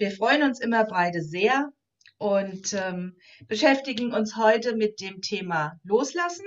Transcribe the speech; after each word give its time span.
wir 0.00 0.10
freuen 0.10 0.42
uns 0.42 0.60
immer 0.60 0.84
beide 0.84 1.22
sehr 1.22 1.72
und 2.16 2.72
ähm, 2.72 3.18
beschäftigen 3.46 4.14
uns 4.14 4.34
heute 4.34 4.74
mit 4.74 4.98
dem 5.02 5.20
Thema 5.20 5.78
Loslassen. 5.84 6.46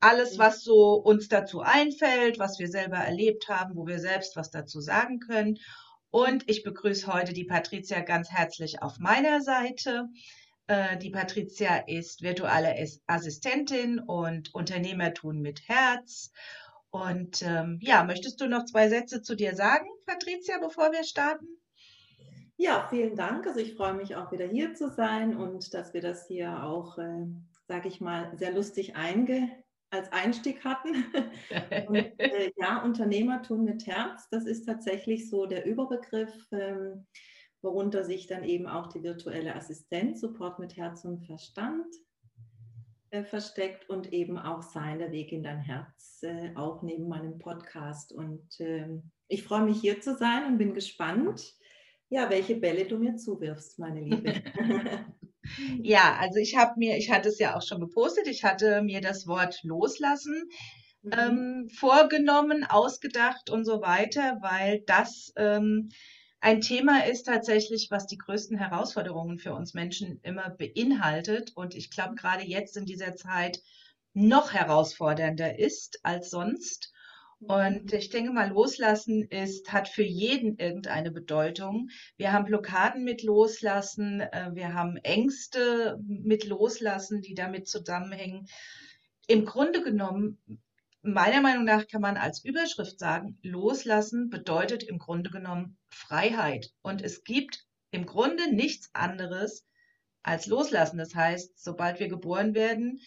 Alles, 0.00 0.34
mhm. 0.34 0.38
was 0.38 0.62
so 0.62 0.94
uns 0.94 1.28
dazu 1.28 1.60
einfällt, 1.60 2.38
was 2.38 2.58
wir 2.58 2.68
selber 2.68 2.96
erlebt 2.96 3.48
haben, 3.48 3.76
wo 3.76 3.86
wir 3.86 3.98
selbst 3.98 4.34
was 4.34 4.50
dazu 4.50 4.80
sagen 4.80 5.20
können. 5.20 5.58
Und 6.10 6.48
ich 6.48 6.62
begrüße 6.62 7.12
heute 7.12 7.34
die 7.34 7.44
Patricia 7.44 8.00
ganz 8.00 8.30
herzlich 8.30 8.80
auf 8.80 8.98
meiner 8.98 9.42
Seite. 9.42 10.08
Äh, 10.68 10.96
die 10.96 11.10
Patricia 11.10 11.84
ist 11.86 12.22
virtuelle 12.22 12.74
Assistentin 13.06 13.98
und 13.98 14.54
Unternehmertun 14.54 15.42
mit 15.42 15.68
Herz. 15.68 16.30
Und 16.88 17.42
ähm, 17.42 17.78
ja, 17.82 18.04
möchtest 18.04 18.40
du 18.40 18.48
noch 18.48 18.64
zwei 18.64 18.88
Sätze 18.88 19.20
zu 19.20 19.34
dir 19.34 19.54
sagen, 19.54 19.86
Patricia, 20.06 20.58
bevor 20.58 20.92
wir 20.92 21.04
starten? 21.04 21.46
Ja, 22.60 22.88
vielen 22.90 23.14
Dank. 23.14 23.46
Also 23.46 23.60
ich 23.60 23.74
freue 23.74 23.94
mich 23.94 24.16
auch 24.16 24.32
wieder 24.32 24.46
hier 24.46 24.74
zu 24.74 24.90
sein 24.90 25.36
und 25.36 25.72
dass 25.74 25.94
wir 25.94 26.00
das 26.00 26.26
hier 26.26 26.64
auch, 26.64 26.98
äh, 26.98 27.26
sage 27.68 27.86
ich 27.86 28.00
mal, 28.00 28.36
sehr 28.36 28.52
lustig 28.52 28.96
einge 28.96 29.48
als 29.90 30.10
Einstieg 30.10 30.64
hatten. 30.64 30.92
und, 31.88 31.96
äh, 31.96 32.50
ja, 32.56 32.82
Unternehmertum 32.82 33.62
mit 33.62 33.86
Herz, 33.86 34.28
das 34.30 34.44
ist 34.44 34.66
tatsächlich 34.66 35.30
so 35.30 35.46
der 35.46 35.66
Überbegriff. 35.66 36.34
Ähm, 36.50 37.06
worunter 37.62 38.04
sich 38.04 38.26
dann 38.26 38.44
eben 38.44 38.66
auch 38.66 38.88
die 38.88 39.02
virtuelle 39.02 39.54
Assistenz, 39.54 40.20
Support 40.20 40.58
mit 40.58 40.76
Herz 40.76 41.04
und 41.04 41.26
Verstand 41.26 41.86
äh, 43.10 43.24
versteckt 43.24 43.88
und 43.88 44.12
eben 44.12 44.38
auch 44.38 44.62
sein, 44.62 44.98
der 44.98 45.12
Weg 45.12 45.32
in 45.32 45.42
dein 45.42 45.60
Herz, 45.60 46.22
äh, 46.22 46.54
auch 46.54 46.82
neben 46.82 47.08
meinem 47.08 47.38
Podcast. 47.38 48.12
Und 48.12 48.60
äh, 48.60 48.88
ich 49.28 49.44
freue 49.44 49.62
mich 49.62 49.80
hier 49.80 50.00
zu 50.00 50.16
sein 50.16 50.46
und 50.46 50.58
bin 50.58 50.74
gespannt, 50.74 51.56
ja, 52.08 52.30
welche 52.30 52.56
Bälle 52.56 52.86
du 52.86 52.98
mir 52.98 53.16
zuwirfst, 53.16 53.78
meine 53.78 54.00
Liebe. 54.00 54.34
ja, 55.82 56.16
also 56.20 56.38
ich 56.38 56.56
habe 56.56 56.72
mir, 56.76 56.96
ich 56.96 57.10
hatte 57.10 57.28
es 57.28 57.38
ja 57.38 57.56
auch 57.56 57.62
schon 57.62 57.80
gepostet, 57.80 58.26
ich 58.26 58.44
hatte 58.44 58.82
mir 58.82 59.00
das 59.00 59.26
Wort 59.26 59.62
loslassen 59.62 60.48
mhm. 61.02 61.12
ähm, 61.12 61.68
vorgenommen, 61.68 62.64
ausgedacht 62.64 63.50
und 63.50 63.64
so 63.64 63.80
weiter, 63.80 64.38
weil 64.40 64.80
das 64.86 65.32
ähm, 65.36 65.90
ein 66.40 66.60
Thema 66.60 67.04
ist 67.06 67.24
tatsächlich, 67.24 67.88
was 67.90 68.06
die 68.06 68.18
größten 68.18 68.56
Herausforderungen 68.56 69.38
für 69.38 69.54
uns 69.54 69.74
Menschen 69.74 70.20
immer 70.22 70.50
beinhaltet 70.50 71.52
und 71.56 71.74
ich 71.74 71.90
glaube 71.90 72.14
gerade 72.14 72.44
jetzt 72.44 72.76
in 72.76 72.84
dieser 72.84 73.16
Zeit 73.16 73.60
noch 74.14 74.52
herausfordernder 74.52 75.58
ist 75.58 76.00
als 76.04 76.30
sonst. 76.30 76.92
Und 77.40 77.92
ich 77.92 78.10
denke 78.10 78.32
mal, 78.32 78.48
loslassen 78.48 79.22
ist, 79.22 79.72
hat 79.72 79.88
für 79.88 80.02
jeden 80.02 80.58
irgendeine 80.58 81.12
Bedeutung. 81.12 81.88
Wir 82.16 82.32
haben 82.32 82.46
Blockaden 82.46 83.04
mit 83.04 83.22
Loslassen, 83.22 84.20
äh, 84.20 84.50
wir 84.54 84.74
haben 84.74 84.96
Ängste 84.96 85.98
mit 86.04 86.44
Loslassen, 86.44 87.22
die 87.22 87.34
damit 87.34 87.68
zusammenhängen. 87.68 88.46
Im 89.28 89.44
Grunde 89.44 89.82
genommen 89.82 90.38
meiner 91.02 91.40
Meinung 91.40 91.64
nach 91.64 91.86
kann 91.86 92.00
man 92.00 92.16
als 92.16 92.44
Überschrift 92.44 92.98
sagen, 92.98 93.38
loslassen 93.42 94.30
bedeutet 94.30 94.82
im 94.82 94.98
Grunde 94.98 95.30
genommen 95.30 95.78
Freiheit. 95.88 96.72
Und 96.82 97.02
es 97.02 97.22
gibt 97.24 97.64
im 97.90 98.04
Grunde 98.04 98.52
nichts 98.52 98.90
anderes 98.94 99.64
als 100.22 100.46
loslassen. 100.46 100.98
Das 100.98 101.14
heißt, 101.14 101.62
sobald 101.62 102.00
wir 102.00 102.08
geboren 102.08 102.54
werden, 102.54 103.00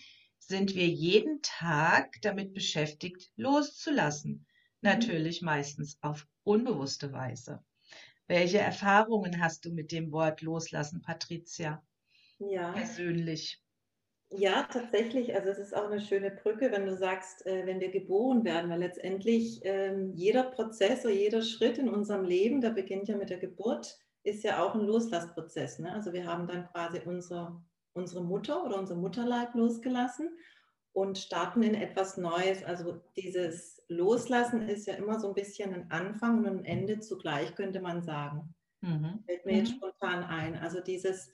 sind 0.48 0.76
wir 0.76 0.88
jeden 0.88 1.42
Tag 1.42 2.22
damit 2.22 2.54
beschäftigt, 2.54 3.32
loszulassen. 3.36 4.46
Natürlich 4.82 5.42
meistens 5.42 5.98
auf 6.02 6.28
unbewusste 6.44 7.14
Weise. 7.14 7.64
Welche 8.28 8.60
Erfahrungen 8.60 9.42
hast 9.42 9.66
du 9.66 9.72
mit 9.72 9.92
dem 9.92 10.12
Wort 10.12 10.42
loslassen, 10.42 11.02
Patricia? 11.02 11.84
Ja. 12.40 12.72
Persönlich. 12.72 13.62
Ja, 14.34 14.64
tatsächlich. 14.64 15.36
Also 15.36 15.50
es 15.50 15.60
ist 15.60 15.76
auch 15.76 15.92
eine 15.92 16.00
schöne 16.00 16.32
Brücke, 16.32 16.72
wenn 16.72 16.86
du 16.86 16.96
sagst, 16.96 17.46
äh, 17.46 17.66
wenn 17.66 17.82
wir 17.82 17.92
geboren 17.92 18.46
werden, 18.46 18.70
weil 18.70 18.80
letztendlich 18.80 19.60
ähm, 19.64 20.14
jeder 20.14 20.44
Prozess 20.44 21.04
oder 21.04 21.14
jeder 21.14 21.42
Schritt 21.42 21.78
in 21.78 21.90
unserem 21.90 22.24
Leben, 22.24 22.62
der 22.62 22.70
beginnt 22.70 23.10
ja 23.10 23.18
mit 23.18 23.30
der 23.30 23.40
Geburt, 23.40 24.00
ist 24.24 24.44
ja 24.44 24.64
auch 24.64 24.74
ein 24.74 24.82
Loslassprozess. 24.82 25.80
Ne? 25.80 25.92
Also 25.92 26.14
wir 26.14 26.26
haben 26.26 26.48
dann 26.48 26.66
quasi 26.68 27.02
unsere, 27.04 27.62
unsere 27.94 28.24
Mutter 28.24 28.66
oder 28.66 28.78
unser 28.80 28.96
Mutterleib 28.96 29.54
losgelassen 29.56 30.30
und 30.94 31.18
starten 31.18 31.64
in 31.64 31.76
etwas 31.76 32.18
Neues. 32.18 32.64
Also 32.64 33.02
dieses 33.16 33.82
Loslassen 33.88 34.62
ist 34.62 34.88
ja 34.88 34.96
immer 34.96 35.20
so 35.20 35.30
ein 35.30 35.34
bisschen 35.34 35.74
ein 35.74 35.92
Anfang 35.92 36.40
und 36.40 36.48
ein 36.48 36.66
Ende 36.66 37.00
zugleich, 37.00 37.56
könnte 37.56 37.82
man 37.82 38.02
sagen. 38.02 38.54
Mhm. 38.82 39.24
Fällt 39.26 39.46
mir 39.46 39.54
mhm. 39.54 39.58
jetzt 39.60 39.72
spontan 39.72 40.24
ein. 40.24 40.58
Also 40.58 40.82
dieses 40.82 41.32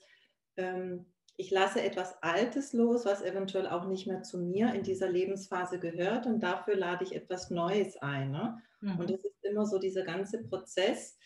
ähm, 0.56 1.06
ich 1.40 1.52
lasse 1.52 1.80
etwas 1.80 2.20
Altes 2.20 2.72
los, 2.72 3.06
was 3.06 3.22
eventuell 3.22 3.68
auch 3.68 3.86
nicht 3.86 4.08
mehr 4.08 4.24
zu 4.24 4.38
mir 4.38 4.74
in 4.74 4.82
dieser 4.82 5.08
Lebensphase 5.08 5.78
gehört 5.78 6.26
und 6.26 6.40
dafür 6.42 6.76
lade 6.76 7.04
ich 7.04 7.14
etwas 7.14 7.48
Neues 7.48 7.96
ein. 7.98 8.32
Ne? 8.32 8.60
Mhm. 8.80 8.98
Und 8.98 9.10
es 9.10 9.24
ist 9.24 9.44
immer 9.44 9.64
so 9.64 9.78
dieser 9.78 10.02
ganze 10.02 10.42
Prozess, 10.42 11.16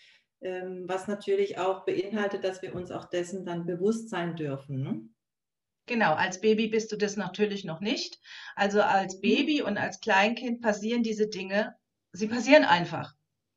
ähm, 0.42 0.84
was 0.86 1.08
natürlich 1.08 1.58
auch 1.58 1.86
beinhaltet, 1.86 2.44
dass 2.44 2.60
wir 2.60 2.74
uns 2.74 2.92
auch 2.92 3.06
dessen 3.06 3.46
dann 3.46 3.64
bewusst 3.64 4.10
sein 4.10 4.36
dürfen. 4.36 4.82
Ne? 4.82 5.08
Genau, 5.86 6.14
als 6.14 6.40
Baby 6.40 6.68
bist 6.68 6.92
du 6.92 6.96
das 6.96 7.16
natürlich 7.16 7.64
noch 7.64 7.80
nicht. 7.80 8.20
Also 8.54 8.82
als 8.82 9.16
mhm. 9.16 9.20
Baby 9.20 9.62
und 9.62 9.78
als 9.78 10.00
Kleinkind 10.00 10.60
passieren 10.60 11.02
diese 11.02 11.28
Dinge, 11.28 11.74
sie 12.12 12.28
passieren 12.28 12.64
einfach. 12.64 13.14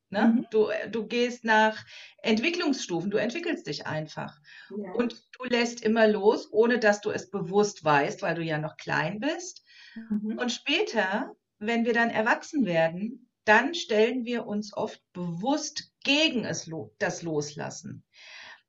Ne? 0.10 0.28
Mhm. 0.28 0.48
Du, 0.50 0.70
du 0.90 1.08
gehst 1.08 1.44
nach 1.44 1.84
Entwicklungsstufen, 2.22 3.12
du 3.12 3.18
entwickelst 3.18 3.68
dich 3.68 3.86
einfach. 3.86 4.40
Ja. 4.70 4.92
Und 4.94 5.24
du 5.38 5.46
lässt 5.46 5.82
immer 5.82 6.08
los, 6.08 6.52
ohne 6.52 6.80
dass 6.80 7.02
du 7.02 7.12
es 7.12 7.30
bewusst 7.30 7.84
weißt, 7.84 8.22
weil 8.22 8.36
du 8.36 8.44
ja 8.44 8.58
noch 8.58 8.78
klein 8.78 9.20
bist. 9.20 9.64
Mhm. 9.96 10.38
Und 10.38 10.52
später, 10.52 11.36
wenn 11.60 11.86
wir 11.86 11.94
dann 11.94 12.10
erwachsen 12.10 12.66
werden, 12.66 13.30
dann 13.46 13.76
stellen 13.76 14.26
wir 14.26 14.48
uns 14.48 14.76
oft 14.76 15.02
bewusst 15.14 15.92
gegen 16.04 16.46
es, 16.46 16.70
das 16.98 17.22
Loslassen. 17.22 18.04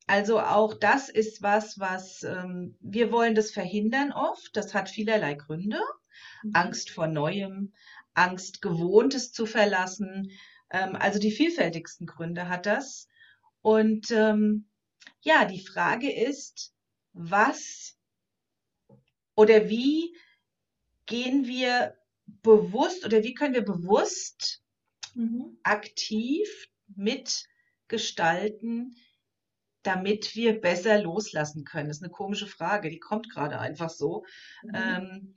Also 0.06 0.40
auch 0.40 0.74
das 0.74 1.08
ist 1.08 1.42
was, 1.42 1.78
was 1.78 2.22
ähm, 2.22 2.76
wir 2.80 3.10
wollen 3.10 3.34
das 3.34 3.50
verhindern 3.50 4.12
oft. 4.12 4.56
Das 4.56 4.72
hat 4.72 4.88
vielerlei 4.88 5.34
Gründe. 5.34 5.80
Mhm. 6.42 6.50
Angst 6.54 6.90
vor 6.90 7.08
Neuem, 7.08 7.72
Angst, 8.14 8.62
Gewohntes 8.62 9.32
zu 9.32 9.46
verlassen, 9.46 10.30
ähm, 10.70 10.96
also 10.96 11.18
die 11.18 11.30
vielfältigsten 11.30 12.06
Gründe 12.06 12.48
hat 12.48 12.66
das. 12.66 13.08
Und 13.62 14.10
ähm, 14.10 14.68
ja, 15.22 15.44
die 15.44 15.64
Frage 15.64 16.12
ist, 16.12 16.72
was 17.12 17.96
oder 19.34 19.68
wie 19.68 20.16
gehen 21.06 21.46
wir 21.46 21.96
bewusst 22.26 23.04
oder 23.04 23.22
wie 23.22 23.34
können 23.34 23.54
wir 23.54 23.64
bewusst 23.64 24.62
mhm. 25.14 25.58
aktiv 25.62 26.68
mitgestalten, 26.94 28.96
damit 29.86 30.34
wir 30.34 30.60
besser 30.60 31.00
loslassen 31.00 31.64
können? 31.64 31.88
Das 31.88 31.98
ist 31.98 32.02
eine 32.02 32.12
komische 32.12 32.46
Frage, 32.46 32.90
die 32.90 32.98
kommt 32.98 33.30
gerade 33.30 33.58
einfach 33.58 33.90
so. 33.90 34.24
Mhm. 34.62 34.72
Ähm, 34.74 35.34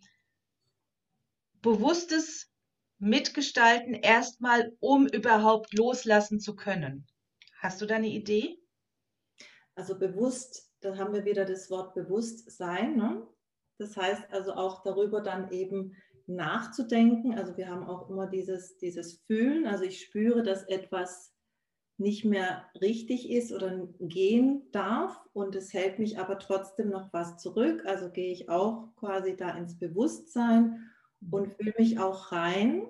bewusstes 1.61 2.49
mitgestalten, 2.99 3.93
erstmal, 3.93 4.75
um 4.79 5.07
überhaupt 5.07 5.73
loslassen 5.73 6.39
zu 6.39 6.55
können. 6.55 7.07
Hast 7.59 7.81
du 7.81 7.85
da 7.85 7.95
eine 7.95 8.07
Idee? 8.07 8.57
Also 9.75 9.97
bewusst, 9.97 10.69
da 10.81 10.97
haben 10.97 11.13
wir 11.13 11.25
wieder 11.25 11.45
das 11.45 11.69
Wort 11.69 11.93
Bewusstsein. 11.93 12.95
Ne? 12.97 13.25
Das 13.77 13.95
heißt 13.95 14.23
also 14.31 14.53
auch 14.53 14.83
darüber 14.83 15.21
dann 15.21 15.51
eben 15.51 15.95
nachzudenken. 16.27 17.37
Also 17.37 17.55
wir 17.57 17.69
haben 17.69 17.83
auch 17.83 18.09
immer 18.09 18.27
dieses, 18.27 18.77
dieses 18.77 19.21
Fühlen. 19.21 19.65
Also 19.65 19.85
ich 19.85 20.01
spüre, 20.01 20.43
dass 20.43 20.63
etwas 20.63 21.33
nicht 21.99 22.25
mehr 22.25 22.65
richtig 22.79 23.29
ist 23.29 23.51
oder 23.51 23.87
gehen 23.99 24.63
darf 24.71 25.19
und 25.33 25.55
es 25.55 25.73
hält 25.73 25.99
mich 25.99 26.17
aber 26.19 26.39
trotzdem 26.39 26.89
noch 26.89 27.11
was 27.13 27.37
zurück. 27.37 27.83
Also 27.85 28.09
gehe 28.09 28.31
ich 28.31 28.49
auch 28.49 28.95
quasi 28.95 29.35
da 29.35 29.51
ins 29.51 29.77
Bewusstsein 29.77 30.89
und 31.29 31.53
fühle 31.53 31.73
mich 31.77 31.99
auch 31.99 32.31
rein, 32.31 32.87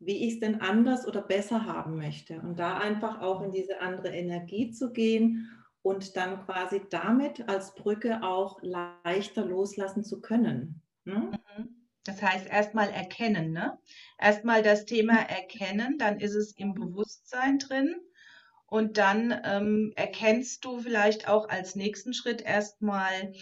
wie 0.00 0.26
ich 0.26 0.34
es 0.34 0.40
denn 0.40 0.60
anders 0.60 1.06
oder 1.06 1.22
besser 1.22 1.66
haben 1.66 1.96
möchte. 1.96 2.40
Und 2.40 2.58
da 2.58 2.78
einfach 2.78 3.20
auch 3.20 3.42
in 3.42 3.52
diese 3.52 3.80
andere 3.80 4.08
Energie 4.08 4.70
zu 4.70 4.92
gehen 4.92 5.50
und 5.82 6.16
dann 6.16 6.44
quasi 6.46 6.82
damit 6.90 7.48
als 7.48 7.74
Brücke 7.74 8.22
auch 8.22 8.62
leichter 8.62 9.44
loslassen 9.44 10.04
zu 10.04 10.20
können. 10.20 10.82
Ne? 11.04 11.38
Mhm. 11.56 11.83
Das 12.04 12.20
heißt, 12.20 12.46
erstmal 12.46 12.90
erkennen, 12.90 13.52
ne? 13.52 13.78
Erstmal 14.18 14.62
das 14.62 14.84
Thema 14.84 15.18
erkennen, 15.18 15.96
dann 15.98 16.20
ist 16.20 16.34
es 16.34 16.52
im 16.52 16.74
Bewusstsein 16.74 17.58
drin. 17.58 17.96
Und 18.66 18.98
dann 18.98 19.40
ähm, 19.44 19.92
erkennst 19.96 20.64
du 20.64 20.80
vielleicht 20.80 21.28
auch 21.28 21.48
als 21.48 21.76
nächsten 21.76 22.12
Schritt 22.12 22.42
erstmal 22.42 23.32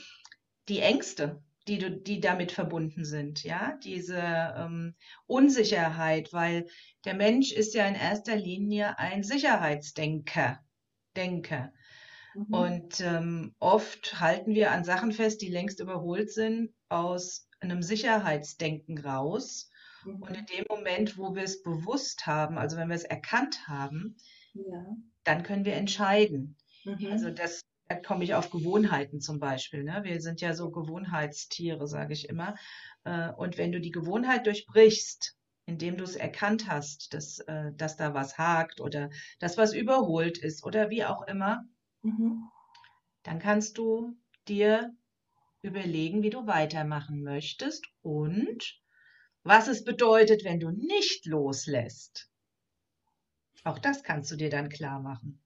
die 0.68 0.80
Ängste, 0.80 1.42
die, 1.68 1.78
du, 1.78 1.90
die 1.90 2.20
damit 2.20 2.52
verbunden 2.52 3.04
sind, 3.04 3.42
ja, 3.42 3.78
diese 3.82 4.18
ähm, 4.56 4.94
Unsicherheit, 5.26 6.32
weil 6.32 6.66
der 7.04 7.14
Mensch 7.14 7.52
ist 7.52 7.74
ja 7.74 7.86
in 7.86 7.94
erster 7.94 8.36
Linie 8.36 8.98
ein 8.98 9.22
Sicherheitsdenker. 9.22 10.60
denke. 11.16 11.72
Mhm. 12.34 12.54
Und 12.54 13.00
ähm, 13.00 13.54
oft 13.58 14.20
halten 14.20 14.54
wir 14.54 14.70
an 14.70 14.84
Sachen 14.84 15.12
fest, 15.12 15.42
die 15.42 15.50
längst 15.50 15.80
überholt 15.80 16.30
sind, 16.30 16.72
aus 16.88 17.48
einem 17.62 17.82
Sicherheitsdenken 17.82 18.98
raus. 18.98 19.70
Mhm. 20.04 20.22
Und 20.22 20.36
in 20.36 20.46
dem 20.46 20.64
Moment, 20.68 21.18
wo 21.18 21.34
wir 21.34 21.42
es 21.42 21.62
bewusst 21.62 22.26
haben, 22.26 22.58
also 22.58 22.76
wenn 22.76 22.88
wir 22.88 22.96
es 22.96 23.04
erkannt 23.04 23.68
haben, 23.68 24.16
ja. 24.54 24.96
dann 25.24 25.42
können 25.42 25.64
wir 25.64 25.74
entscheiden. 25.74 26.56
Mhm. 26.84 27.08
Also 27.10 27.30
das, 27.30 27.62
da 27.88 27.96
komme 27.96 28.24
ich 28.24 28.34
auf 28.34 28.50
Gewohnheiten 28.50 29.20
zum 29.20 29.38
Beispiel. 29.38 29.84
Ne? 29.84 30.00
Wir 30.04 30.20
sind 30.20 30.40
ja 30.40 30.54
so 30.54 30.70
Gewohnheitstiere, 30.70 31.86
sage 31.86 32.12
ich 32.12 32.28
immer. 32.28 32.56
Äh, 33.04 33.30
und 33.32 33.58
wenn 33.58 33.72
du 33.72 33.80
die 33.80 33.90
Gewohnheit 33.90 34.46
durchbrichst, 34.46 35.36
indem 35.66 35.96
du 35.96 36.04
es 36.04 36.16
erkannt 36.16 36.68
hast, 36.68 37.14
dass, 37.14 37.38
äh, 37.40 37.72
dass 37.76 37.96
da 37.96 38.14
was 38.14 38.38
hakt 38.38 38.80
oder 38.80 39.10
dass 39.38 39.58
was 39.58 39.74
überholt 39.74 40.38
ist 40.38 40.64
oder 40.64 40.90
wie 40.90 41.04
auch 41.04 41.26
immer, 41.26 41.64
mhm. 42.02 42.42
dann 43.22 43.38
kannst 43.38 43.78
du 43.78 44.16
dir 44.48 44.92
überlegen, 45.62 46.22
wie 46.22 46.30
du 46.30 46.46
weitermachen 46.46 47.22
möchtest 47.22 47.86
und 48.02 48.80
was 49.44 49.68
es 49.68 49.84
bedeutet, 49.84 50.44
wenn 50.44 50.60
du 50.60 50.70
nicht 50.70 51.26
loslässt. 51.26 52.28
Auch 53.64 53.78
das 53.78 54.02
kannst 54.02 54.30
du 54.30 54.36
dir 54.36 54.50
dann 54.50 54.68
klar 54.68 55.00
machen. 55.00 55.40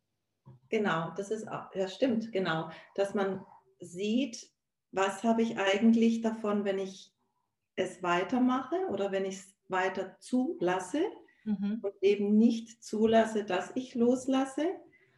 Genau, 0.68 1.12
das 1.16 1.30
ist, 1.30 1.46
ja 1.46 1.88
stimmt, 1.88 2.32
genau, 2.32 2.70
dass 2.94 3.14
man 3.14 3.44
sieht, 3.78 4.50
was 4.90 5.22
habe 5.22 5.42
ich 5.42 5.58
eigentlich 5.58 6.22
davon, 6.22 6.64
wenn 6.64 6.78
ich 6.78 7.12
es 7.76 8.02
weitermache 8.02 8.76
oder 8.90 9.12
wenn 9.12 9.24
ich 9.24 9.36
es 9.36 9.54
weiter 9.68 10.16
zulasse 10.18 11.04
mhm. 11.44 11.80
und 11.82 11.94
eben 12.00 12.36
nicht 12.36 12.82
zulasse, 12.82 13.44
dass 13.44 13.72
ich 13.74 13.94
loslasse. 13.94 14.66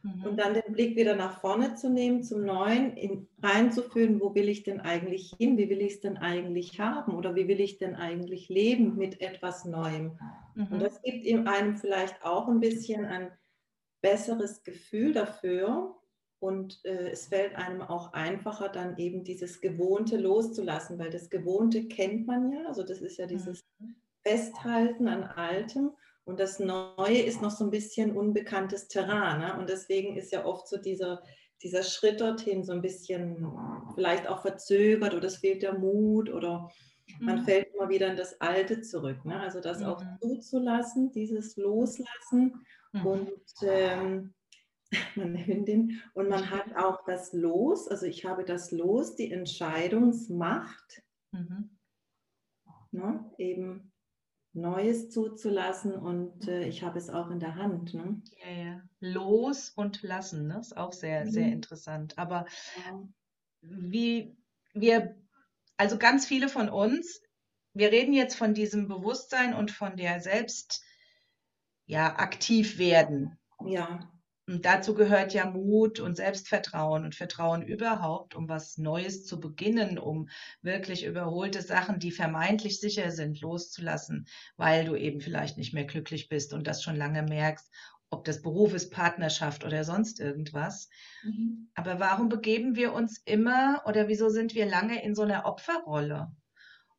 Mhm. 0.01 0.25
Und 0.25 0.37
dann 0.37 0.53
den 0.53 0.71
Blick 0.73 0.95
wieder 0.95 1.15
nach 1.15 1.39
vorne 1.39 1.75
zu 1.75 1.89
nehmen, 1.89 2.23
zum 2.23 2.45
Neuen, 2.45 2.95
in, 2.95 3.27
reinzufühlen, 3.41 4.19
wo 4.19 4.33
will 4.35 4.49
ich 4.49 4.63
denn 4.63 4.79
eigentlich 4.79 5.33
hin, 5.37 5.57
wie 5.57 5.69
will 5.69 5.81
ich 5.81 5.93
es 5.95 5.99
denn 6.01 6.17
eigentlich 6.17 6.79
haben 6.79 7.15
oder 7.15 7.35
wie 7.35 7.47
will 7.47 7.59
ich 7.59 7.77
denn 7.77 7.95
eigentlich 7.95 8.49
leben 8.49 8.97
mit 8.97 9.21
etwas 9.21 9.65
Neuem. 9.65 10.17
Mhm. 10.55 10.67
Und 10.71 10.81
das 10.81 11.01
gibt 11.01 11.25
einem 11.47 11.75
vielleicht 11.75 12.23
auch 12.23 12.47
ein 12.47 12.59
bisschen 12.59 13.05
ein 13.05 13.31
besseres 14.01 14.63
Gefühl 14.63 15.13
dafür, 15.13 15.99
und 16.39 16.83
äh, 16.85 17.09
es 17.09 17.27
fällt 17.27 17.55
einem 17.55 17.81
auch 17.81 18.13
einfacher, 18.13 18.69
dann 18.69 18.97
eben 18.97 19.23
dieses 19.23 19.59
Gewohnte 19.59 20.17
loszulassen, 20.17 20.97
weil 20.97 21.09
das 21.09 21.29
Gewohnte 21.29 21.87
kennt 21.87 22.27
man 22.27 22.51
ja. 22.51 22.65
Also 22.65 22.83
das 22.83 23.01
ist 23.01 23.17
ja 23.17 23.25
dieses 23.25 23.65
mhm. 23.79 23.95
Festhalten 24.25 25.07
an 25.09 25.23
Altem 25.23 25.91
und 26.29 26.39
das 26.39 26.59
Neue 26.59 27.21
ist 27.23 27.41
noch 27.41 27.49
so 27.49 27.63
ein 27.63 27.71
bisschen 27.71 28.15
unbekanntes 28.15 28.87
Terrain. 28.87 29.39
Ne? 29.39 29.57
Und 29.57 29.67
deswegen 29.67 30.15
ist 30.15 30.31
ja 30.31 30.45
oft 30.45 30.67
so 30.67 30.77
dieser, 30.77 31.23
dieser 31.63 31.81
Schritt 31.81 32.21
dorthin 32.21 32.63
so 32.63 32.71
ein 32.71 32.83
bisschen 32.83 33.51
vielleicht 33.95 34.27
auch 34.27 34.43
verzögert 34.43 35.15
oder 35.15 35.25
es 35.25 35.37
fehlt 35.37 35.63
der 35.63 35.73
Mut 35.73 36.29
oder 36.29 36.69
man 37.19 37.39
mhm. 37.39 37.45
fällt 37.45 37.73
immer 37.73 37.89
wieder 37.89 38.11
in 38.11 38.15
das 38.15 38.39
Alte 38.39 38.81
zurück. 38.81 39.25
Ne? 39.25 39.39
Also 39.39 39.59
das 39.59 39.79
mhm. 39.79 39.85
auch 39.85 40.03
zuzulassen, 40.21 41.11
dieses 41.11 41.57
Loslassen 41.57 42.63
mhm. 42.93 43.05
und 43.07 43.43
ähm, 43.63 44.33
meine 45.15 45.45
Hündin, 45.45 45.99
und 46.13 46.29
man 46.29 46.51
hat 46.51 46.75
auch 46.75 47.05
das 47.05 47.33
Los, 47.33 47.87
also 47.87 48.05
ich 48.05 48.25
habe 48.25 48.45
das 48.45 48.71
Los, 48.71 49.15
die 49.15 49.31
Entscheidungsmacht, 49.31 51.01
mhm. 51.31 51.71
ne? 52.91 53.31
eben 53.39 53.88
Neues 54.53 55.09
zuzulassen 55.09 55.93
und 55.93 56.47
äh, 56.47 56.63
ich 56.67 56.83
habe 56.83 56.97
es 56.97 57.09
auch 57.09 57.29
in 57.29 57.39
der 57.39 57.55
Hand. 57.55 57.93
Ne? 57.93 58.21
Ja, 58.43 58.63
ja. 58.63 58.81
Los 58.99 59.69
und 59.69 60.01
lassen, 60.01 60.47
ne? 60.47 60.59
ist 60.59 60.75
auch 60.75 60.93
sehr, 60.93 61.25
mhm. 61.25 61.31
sehr 61.31 61.47
interessant. 61.47 62.17
Aber 62.17 62.45
ja. 62.77 63.01
wie 63.61 64.35
wir, 64.73 65.15
also 65.77 65.97
ganz 65.97 66.25
viele 66.25 66.49
von 66.49 66.69
uns, 66.69 67.21
wir 67.73 67.91
reden 67.91 68.13
jetzt 68.13 68.35
von 68.35 68.53
diesem 68.53 68.87
Bewusstsein 68.87 69.53
und 69.53 69.71
von 69.71 69.95
der 69.95 70.19
Selbst, 70.19 70.83
ja, 71.85 72.17
aktiv 72.17 72.77
werden. 72.77 73.37
Ja. 73.65 73.99
Und 74.49 74.65
dazu 74.65 74.95
gehört 74.95 75.33
ja 75.33 75.45
Mut 75.45 75.99
und 75.99 76.15
Selbstvertrauen 76.15 77.05
und 77.05 77.13
Vertrauen 77.13 77.61
überhaupt, 77.61 78.33
um 78.33 78.49
was 78.49 78.79
Neues 78.79 79.23
zu 79.23 79.39
beginnen, 79.39 79.99
um 79.99 80.27
wirklich 80.63 81.05
überholte 81.05 81.61
Sachen, 81.61 81.99
die 81.99 82.11
vermeintlich 82.11 82.79
sicher 82.79 83.11
sind, 83.11 83.41
loszulassen, 83.41 84.25
weil 84.57 84.85
du 84.85 84.95
eben 84.95 85.21
vielleicht 85.21 85.57
nicht 85.59 85.75
mehr 85.75 85.85
glücklich 85.85 86.29
bist 86.29 86.51
und 86.53 86.65
das 86.65 86.81
schon 86.81 86.95
lange 86.95 87.21
merkst, 87.21 87.71
ob 88.09 88.25
das 88.25 88.41
Beruf 88.41 88.73
ist, 88.73 88.89
Partnerschaft 88.91 89.63
oder 89.65 89.83
sonst 89.83 90.19
irgendwas. 90.19 90.89
Mhm. 91.21 91.69
Aber 91.75 91.99
warum 91.99 92.27
begeben 92.27 92.75
wir 92.75 92.93
uns 92.93 93.21
immer 93.25 93.83
oder 93.85 94.07
wieso 94.07 94.29
sind 94.29 94.55
wir 94.55 94.65
lange 94.65 95.03
in 95.03 95.13
so 95.13 95.21
einer 95.21 95.45
Opferrolle? 95.45 96.31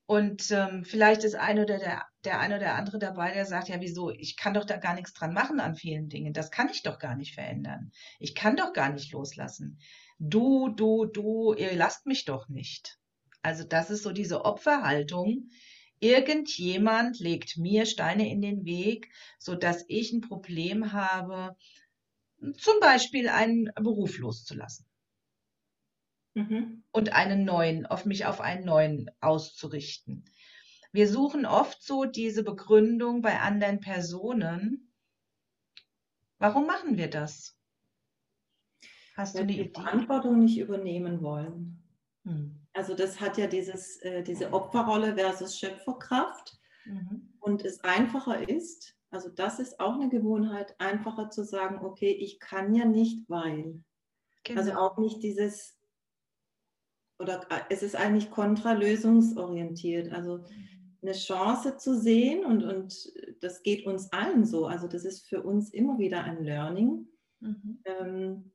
Und 0.06 0.52
ähm, 0.52 0.84
vielleicht 0.84 1.24
ist 1.24 1.34
ein 1.34 1.58
oder 1.58 1.78
der, 1.78 2.04
der 2.24 2.40
eine 2.40 2.56
oder 2.56 2.74
andere 2.74 2.98
dabei, 2.98 3.32
der 3.32 3.46
sagt, 3.46 3.68
ja, 3.68 3.80
wieso, 3.80 4.10
ich 4.10 4.36
kann 4.36 4.54
doch 4.54 4.64
da 4.64 4.76
gar 4.76 4.94
nichts 4.94 5.12
dran 5.12 5.32
machen 5.32 5.60
an 5.60 5.74
vielen 5.74 6.08
Dingen. 6.08 6.32
Das 6.32 6.50
kann 6.50 6.68
ich 6.68 6.82
doch 6.82 6.98
gar 6.98 7.16
nicht 7.16 7.34
verändern. 7.34 7.92
Ich 8.18 8.34
kann 8.34 8.56
doch 8.56 8.72
gar 8.72 8.92
nicht 8.92 9.12
loslassen. 9.12 9.78
Du, 10.18 10.68
du, 10.68 11.06
du, 11.06 11.54
ihr 11.54 11.74
lasst 11.74 12.06
mich 12.06 12.24
doch 12.24 12.48
nicht. 12.48 12.98
Also 13.42 13.64
das 13.64 13.90
ist 13.90 14.02
so 14.02 14.12
diese 14.12 14.44
Opferhaltung. 14.44 15.50
Irgendjemand 15.98 17.18
legt 17.18 17.56
mir 17.56 17.86
Steine 17.86 18.30
in 18.30 18.42
den 18.42 18.64
Weg, 18.64 19.10
so 19.38 19.54
dass 19.54 19.84
ich 19.88 20.12
ein 20.12 20.20
Problem 20.20 20.92
habe, 20.92 21.56
zum 22.56 22.80
Beispiel 22.80 23.28
einen 23.28 23.70
Beruf 23.74 24.18
loszulassen 24.18 24.86
mhm. 26.34 26.84
und 26.90 27.12
einen 27.12 27.44
neuen, 27.44 27.86
auf 27.86 28.04
mich 28.04 28.26
auf 28.26 28.40
einen 28.40 28.64
neuen 28.64 29.10
auszurichten. 29.20 30.24
Wir 30.92 31.08
suchen 31.08 31.46
oft 31.46 31.82
so 31.82 32.04
diese 32.04 32.42
Begründung 32.42 33.22
bei 33.22 33.40
anderen 33.40 33.80
Personen. 33.80 34.92
Warum 36.38 36.66
machen 36.66 36.96
wir 36.96 37.08
das? 37.08 37.56
Hast 39.16 39.34
Wenn 39.34 39.48
du 39.48 39.54
die 39.54 39.68
Verantwortung 39.68 40.38
nicht 40.40 40.58
übernehmen 40.58 41.22
wollen. 41.22 41.82
Hm. 42.24 42.60
Also 42.72 42.94
das 42.94 43.20
hat 43.20 43.36
ja 43.38 43.46
dieses, 43.46 43.98
äh, 44.02 44.22
diese 44.22 44.52
Opferrolle 44.52 45.14
versus 45.14 45.58
Schöpferkraft. 45.58 46.58
Mhm. 46.84 47.34
Und 47.40 47.64
es 47.64 47.82
einfacher 47.84 48.48
ist, 48.48 48.96
also 49.10 49.28
das 49.28 49.58
ist 49.58 49.80
auch 49.80 49.94
eine 49.94 50.08
Gewohnheit, 50.08 50.74
einfacher 50.78 51.30
zu 51.30 51.44
sagen, 51.44 51.84
okay, 51.84 52.10
ich 52.10 52.38
kann 52.38 52.74
ja 52.74 52.84
nicht, 52.84 53.28
weil. 53.28 53.64
Also 53.64 53.82
genau. 54.44 54.60
Also 54.60 54.72
auch 54.74 54.98
nicht 54.98 55.22
dieses, 55.22 55.76
oder 57.18 57.42
äh, 57.50 57.60
es 57.70 57.82
ist 57.82 57.96
eigentlich 57.96 58.30
kontralösungsorientiert. 58.30 60.12
Also 60.12 60.44
eine 61.02 61.12
Chance 61.12 61.76
zu 61.76 61.98
sehen 61.98 62.44
und, 62.44 62.62
und 62.62 63.12
das 63.40 63.62
geht 63.62 63.86
uns 63.86 64.12
allen 64.12 64.44
so. 64.44 64.66
Also 64.66 64.86
das 64.86 65.04
ist 65.04 65.28
für 65.28 65.42
uns 65.42 65.70
immer 65.70 65.98
wieder 65.98 66.24
ein 66.24 66.44
Learning. 66.44 67.08
Mhm. 67.40 67.82
Ähm, 67.84 68.52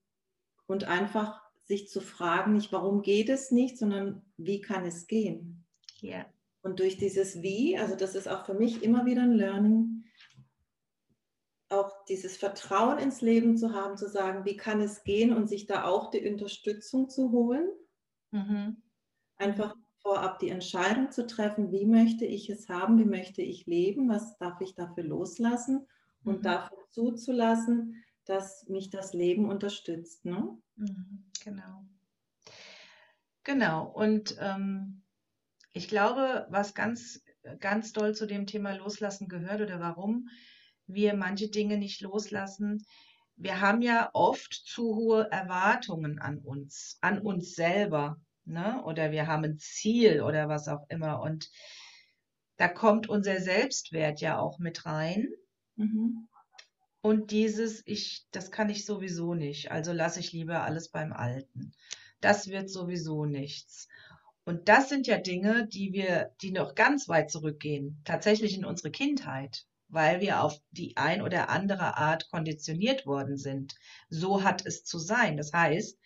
und 0.68 0.86
einfach 0.86 1.42
sich 1.64 1.90
zu 1.90 2.02
fragen, 2.02 2.54
nicht 2.54 2.72
warum 2.72 3.02
geht 3.02 3.30
es 3.30 3.52
nicht, 3.52 3.78
sondern 3.78 4.22
wie 4.38 4.62
kann 4.62 4.86
es 4.86 5.08
gehen. 5.08 5.66
Ja. 6.00 6.26
Und 6.62 6.80
durch 6.80 6.98
dieses 6.98 7.42
Wie, 7.42 7.78
also 7.78 7.96
das 7.96 8.16
ist 8.16 8.28
auch 8.28 8.46
für 8.46 8.54
mich 8.54 8.84
immer 8.84 9.06
wieder 9.06 9.24
ein 9.24 9.34
Learning, 9.34 10.04
auch 11.70 12.06
dieses 12.06 12.38
Vertrauen 12.38 13.00
ins 13.00 13.22
Leben 13.22 13.58
zu 13.58 13.74
haben, 13.74 13.98
zu 13.98 14.08
sagen, 14.08 14.46
wie 14.46 14.56
kann 14.56 14.82
es 14.82 15.04
gehen 15.04 15.34
und 15.34 15.48
sich 15.48 15.66
da 15.66 15.86
auch 15.86 16.12
die 16.12 16.28
Unterstützung 16.28 17.10
zu 17.10 17.32
holen. 17.32 17.68
Mhm. 18.32 18.82
Einfach 19.38 19.76
vorab 20.06 20.38
die 20.38 20.50
Entscheidung 20.50 21.10
zu 21.10 21.26
treffen, 21.26 21.72
wie 21.72 21.88
möchte 21.88 22.26
ich 22.26 22.48
es 22.52 22.70
haben, 22.70 23.00
wie 23.00 23.06
möchte 23.06 23.42
ich 23.42 23.66
leben, 23.66 24.08
was 24.08 24.38
darf 24.38 24.62
ich 24.62 24.76
dafür 24.76 25.04
loslassen 25.04 25.88
und 26.24 26.40
mhm. 26.40 26.44
dafür 26.44 26.78
zuzulassen, 26.92 28.04
dass 28.24 28.68
mich 28.68 28.92
das 28.92 29.14
Leben 29.14 29.50
unterstützt. 29.50 30.24
Ne? 30.24 30.48
Mhm, 30.76 31.26
genau. 31.44 31.86
Genau. 33.44 33.88
Und 33.88 34.38
ähm, 34.40 35.02
ich 35.74 35.88
glaube, 35.88 36.46
was 36.52 36.76
ganz, 36.76 37.24
ganz 37.60 37.92
doll 37.92 38.14
zu 38.14 38.28
dem 38.28 38.46
Thema 38.46 38.76
Loslassen 38.76 39.28
gehört 39.28 39.62
oder 39.62 39.80
warum 39.80 40.30
wir 40.86 41.16
manche 41.16 41.50
Dinge 41.50 41.80
nicht 41.80 42.02
loslassen, 42.02 42.86
wir 43.38 43.60
haben 43.60 43.82
ja 43.82 44.12
oft 44.14 44.54
zu 44.54 44.96
hohe 44.96 45.32
Erwartungen 45.32 46.20
an 46.20 46.38
uns, 46.38 47.00
an 47.02 47.20
uns 47.20 47.56
selber 47.56 48.22
ne? 48.46 48.84
oder 48.86 49.12
wir 49.12 49.28
haben 49.28 49.44
ein 49.44 49.58
Ziel 49.60 50.22
oder 50.22 50.48
was 50.50 50.68
auch 50.68 50.86
immer. 50.90 51.22
Und 51.22 51.50
da 52.58 52.68
kommt 52.68 53.10
unser 53.10 53.42
Selbstwert 53.42 54.22
ja 54.22 54.40
auch 54.40 54.60
mit 54.60 54.86
rein. 54.86 55.28
Mhm. 55.76 56.28
Und 57.02 57.32
dieses, 57.32 57.84
ich, 57.86 58.26
das 58.32 58.50
kann 58.52 58.70
ich 58.70 58.86
sowieso 58.86 59.36
nicht, 59.36 59.72
also 59.72 59.94
lasse 59.94 60.20
ich 60.20 60.32
lieber 60.32 60.64
alles 60.64 60.90
beim 60.90 61.14
Alten. 61.14 61.74
Das 62.22 62.48
wird 62.48 62.70
sowieso 62.70 63.26
nichts. 63.26 63.88
Und 64.46 64.70
das 64.70 64.90
sind 64.90 65.06
ja 65.08 65.18
Dinge, 65.18 65.68
die 65.68 65.94
wir, 65.94 66.34
die 66.42 66.52
noch 66.52 66.76
ganz 66.76 67.08
weit 67.08 67.30
zurückgehen, 67.32 68.02
tatsächlich 68.06 68.56
in 68.58 68.66
unsere 68.66 68.92
Kindheit. 68.92 69.66
weil 69.88 70.20
wir 70.20 70.42
auf 70.42 70.60
die 70.72 70.98
ein 70.98 71.22
oder 71.22 71.50
andere 71.50 71.98
Art 71.98 72.30
konditioniert 72.32 73.06
worden 73.06 73.38
sind. 73.38 73.76
So 74.10 74.44
hat 74.44 74.66
es 74.66 74.84
zu 74.84 74.98
sein. 75.00 75.38
Das 75.38 75.54
heißt, 75.54 76.00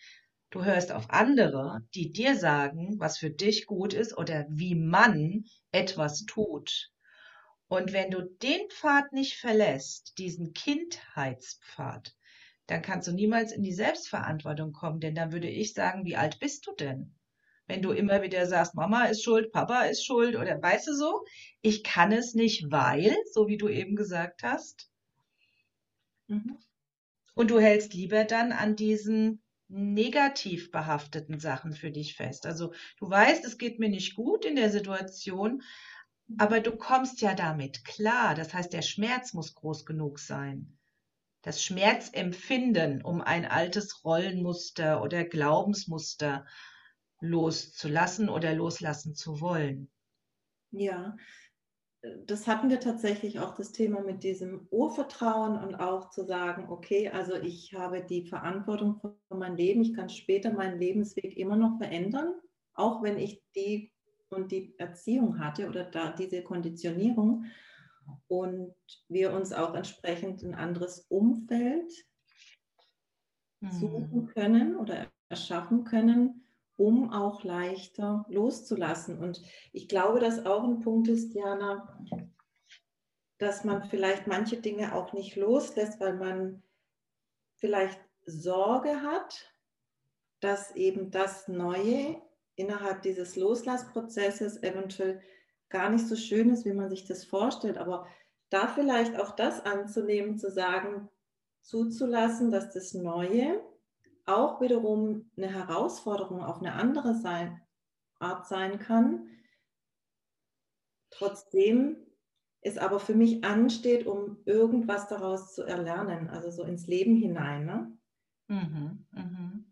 du 0.50 0.64
hörst 0.64 0.92
auf 0.92 1.10
andere, 1.10 1.86
die 1.94 2.12
dir 2.12 2.36
sagen, 2.36 2.98
was 2.98 3.18
für 3.18 3.30
dich 3.30 3.66
gut 3.66 3.94
ist 3.94 4.16
oder 4.16 4.46
wie 4.48 4.74
man 4.74 5.44
etwas 5.72 6.24
tut. 6.26 6.90
Und 7.68 7.92
wenn 7.92 8.10
du 8.10 8.22
den 8.22 8.68
Pfad 8.68 9.12
nicht 9.12 9.36
verlässt, 9.36 10.18
diesen 10.18 10.52
Kindheitspfad, 10.52 12.16
dann 12.66 12.82
kannst 12.82 13.08
du 13.08 13.12
niemals 13.12 13.52
in 13.52 13.62
die 13.62 13.72
Selbstverantwortung 13.72 14.72
kommen, 14.72 15.00
denn 15.00 15.14
dann 15.14 15.32
würde 15.32 15.48
ich 15.48 15.72
sagen, 15.72 16.04
wie 16.04 16.16
alt 16.16 16.40
bist 16.40 16.66
du 16.66 16.74
denn? 16.74 17.14
Wenn 17.66 17.82
du 17.82 17.92
immer 17.92 18.22
wieder 18.22 18.46
sagst, 18.46 18.74
Mama 18.74 19.04
ist 19.04 19.22
schuld, 19.22 19.52
Papa 19.52 19.82
ist 19.82 20.04
schuld 20.04 20.34
oder 20.34 20.60
weißt 20.60 20.88
du 20.88 20.94
so, 20.94 21.24
ich 21.62 21.84
kann 21.84 22.10
es 22.10 22.34
nicht, 22.34 22.70
weil, 22.70 23.16
so 23.32 23.46
wie 23.46 23.56
du 23.56 23.68
eben 23.68 23.94
gesagt 23.94 24.42
hast. 24.42 24.90
Mhm. 26.26 26.58
Und 27.34 27.52
du 27.52 27.60
hältst 27.60 27.94
lieber 27.94 28.24
dann 28.24 28.50
an 28.50 28.74
diesen 28.74 29.40
negativ 29.70 30.70
behafteten 30.70 31.40
Sachen 31.40 31.72
für 31.72 31.90
dich 31.90 32.16
fest. 32.16 32.46
Also 32.46 32.72
du 32.98 33.08
weißt, 33.08 33.44
es 33.44 33.58
geht 33.58 33.78
mir 33.78 33.88
nicht 33.88 34.14
gut 34.16 34.44
in 34.44 34.56
der 34.56 34.70
Situation, 34.70 35.62
aber 36.38 36.60
du 36.60 36.76
kommst 36.76 37.20
ja 37.22 37.34
damit 37.34 37.84
klar. 37.84 38.34
Das 38.34 38.52
heißt, 38.52 38.72
der 38.72 38.82
Schmerz 38.82 39.32
muss 39.32 39.54
groß 39.54 39.86
genug 39.86 40.18
sein 40.18 40.76
das 41.42 41.62
Schmerzempfinden, 41.64 43.02
um 43.02 43.22
ein 43.22 43.46
altes 43.46 44.04
Rollenmuster 44.04 45.02
oder 45.02 45.24
Glaubensmuster 45.24 46.46
loszulassen 47.20 48.28
oder 48.28 48.54
loslassen 48.54 49.14
zu 49.14 49.40
wollen. 49.40 49.90
Ja, 50.70 51.16
das 52.26 52.46
hatten 52.46 52.70
wir 52.70 52.80
tatsächlich 52.80 53.40
auch 53.40 53.54
das 53.54 53.72
Thema 53.72 54.00
mit 54.00 54.22
diesem 54.22 54.66
Urvertrauen 54.70 55.58
und 55.62 55.74
auch 55.74 56.10
zu 56.10 56.24
sagen, 56.24 56.70
okay, 56.70 57.10
also 57.10 57.34
ich 57.34 57.74
habe 57.74 58.02
die 58.02 58.26
Verantwortung 58.26 59.00
für 59.00 59.34
mein 59.34 59.56
Leben, 59.56 59.82
ich 59.82 59.94
kann 59.94 60.08
später 60.08 60.52
meinen 60.52 60.78
Lebensweg 60.78 61.36
immer 61.36 61.56
noch 61.56 61.76
verändern, 61.76 62.34
auch 62.74 63.02
wenn 63.02 63.18
ich 63.18 63.42
die 63.54 63.92
und 64.30 64.52
die 64.52 64.74
Erziehung 64.78 65.38
hatte 65.38 65.68
oder 65.68 65.84
da 65.84 66.12
diese 66.12 66.42
Konditionierung 66.42 67.44
und 68.28 68.74
wir 69.08 69.32
uns 69.32 69.52
auch 69.52 69.74
entsprechend 69.74 70.42
ein 70.42 70.54
anderes 70.54 71.00
Umfeld 71.08 71.92
suchen 73.60 74.10
hm. 74.10 74.26
können 74.28 74.76
oder 74.76 75.08
erschaffen 75.28 75.84
können, 75.84 76.44
um 76.80 77.12
auch 77.12 77.44
leichter 77.44 78.24
loszulassen. 78.30 79.18
Und 79.18 79.42
ich 79.72 79.86
glaube, 79.86 80.18
dass 80.18 80.46
auch 80.46 80.64
ein 80.64 80.80
Punkt 80.80 81.08
ist, 81.08 81.34
Diana, 81.34 82.02
dass 83.36 83.64
man 83.64 83.84
vielleicht 83.84 84.26
manche 84.26 84.56
Dinge 84.56 84.94
auch 84.94 85.12
nicht 85.12 85.36
loslässt, 85.36 86.00
weil 86.00 86.16
man 86.16 86.62
vielleicht 87.56 88.00
Sorge 88.24 89.02
hat, 89.02 89.54
dass 90.40 90.74
eben 90.74 91.10
das 91.10 91.48
Neue 91.48 92.16
innerhalb 92.54 93.02
dieses 93.02 93.36
Loslassprozesses 93.36 94.62
eventuell 94.62 95.20
gar 95.68 95.90
nicht 95.90 96.08
so 96.08 96.16
schön 96.16 96.48
ist, 96.48 96.64
wie 96.64 96.72
man 96.72 96.88
sich 96.88 97.04
das 97.04 97.26
vorstellt. 97.26 97.76
Aber 97.76 98.06
da 98.48 98.68
vielleicht 98.68 99.18
auch 99.18 99.32
das 99.36 99.66
anzunehmen, 99.66 100.38
zu 100.38 100.50
sagen, 100.50 101.10
zuzulassen, 101.60 102.50
dass 102.50 102.72
das 102.72 102.94
Neue 102.94 103.62
auch 104.36 104.60
wiederum 104.60 105.30
eine 105.36 105.48
Herausforderung 105.52 106.42
auf 106.42 106.58
eine 106.58 106.74
andere 106.74 107.14
sein, 107.14 107.60
Art 108.18 108.46
sein 108.46 108.78
kann. 108.78 109.28
Trotzdem 111.10 111.96
es 112.62 112.78
aber 112.78 113.00
für 113.00 113.14
mich 113.14 113.44
ansteht, 113.44 114.06
um 114.06 114.38
irgendwas 114.44 115.08
daraus 115.08 115.54
zu 115.54 115.62
erlernen, 115.62 116.28
also 116.28 116.50
so 116.50 116.62
ins 116.62 116.86
Leben 116.86 117.16
hinein. 117.16 117.64
Ne? 117.64 117.98
Mhm, 118.48 119.06
mh. 119.12 119.64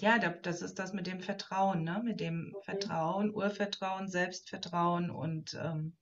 Ja, 0.00 0.18
das 0.18 0.62
ist 0.62 0.78
das 0.78 0.92
mit 0.92 1.06
dem 1.06 1.20
Vertrauen, 1.20 1.84
ne? 1.84 2.00
Mit 2.02 2.18
dem 2.20 2.52
okay. 2.54 2.64
Vertrauen, 2.64 3.32
Urvertrauen, 3.32 4.08
Selbstvertrauen 4.08 5.10
und, 5.10 5.54
ähm, 5.62 5.96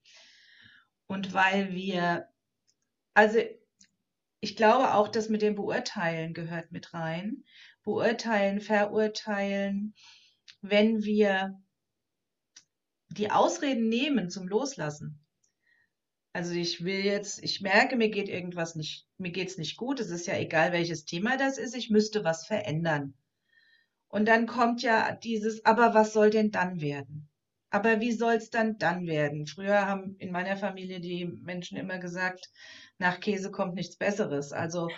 und 1.07 1.35
weil 1.35 1.73
wir, 1.75 2.29
also 3.15 3.41
ich 4.41 4.57
glaube 4.57 4.95
auch, 4.95 5.09
das 5.09 5.29
mit 5.29 5.43
dem 5.43 5.55
Beurteilen 5.55 6.35
gehört 6.35 6.73
mit 6.73 6.95
rein. 6.95 7.45
Beurteilen, 7.83 8.61
verurteilen, 8.61 9.95
wenn 10.61 11.03
wir 11.03 11.61
die 13.11 13.31
Ausreden 13.31 13.89
nehmen 13.89 14.31
zum 14.31 14.49
Loslassen. 14.49 15.25
Also 16.33 16.53
ich 16.53 16.85
will 16.85 17.05
jetzt, 17.05 17.43
ich 17.43 17.61
merke, 17.61 17.97
mir 17.97 18.09
geht 18.09 18.29
irgendwas 18.29 18.77
nicht, 18.77 19.09
mir 19.19 19.33
geht's 19.33 19.59
nicht 19.59 19.77
gut. 19.77 19.99
Es 19.99 20.11
ist 20.11 20.27
ja 20.27 20.37
egal, 20.37 20.73
welches 20.73 21.05
Thema 21.05 21.37
das 21.37 21.59
ist. 21.59 21.75
Ich 21.75 21.91
müsste 21.91 22.25
was 22.25 22.47
verändern. 22.47 23.15
Und 24.09 24.27
dann 24.27 24.47
kommt 24.47 24.83
ja 24.83 25.13
dieses, 25.13 25.65
aber 25.65 25.95
was 25.95 26.13
soll 26.13 26.31
denn 26.31 26.51
dann 26.51 26.81
werden? 26.81 27.30
Aber 27.71 28.01
wie 28.01 28.13
soll 28.13 28.35
es 28.35 28.51
dann 28.51 28.79
dann 28.79 29.07
werden? 29.07 29.47
Früher 29.47 29.87
haben 29.87 30.17
in 30.19 30.33
meiner 30.33 30.57
Familie 30.57 31.01
die 31.01 31.25
Menschen 31.25 31.79
immer 31.79 31.99
gesagt, 31.99 32.51
nach 32.99 33.21
Käse 33.21 33.51
kommt 33.51 33.75
nichts 33.75 33.97
Besseres. 33.97 34.53
Also 34.53 34.89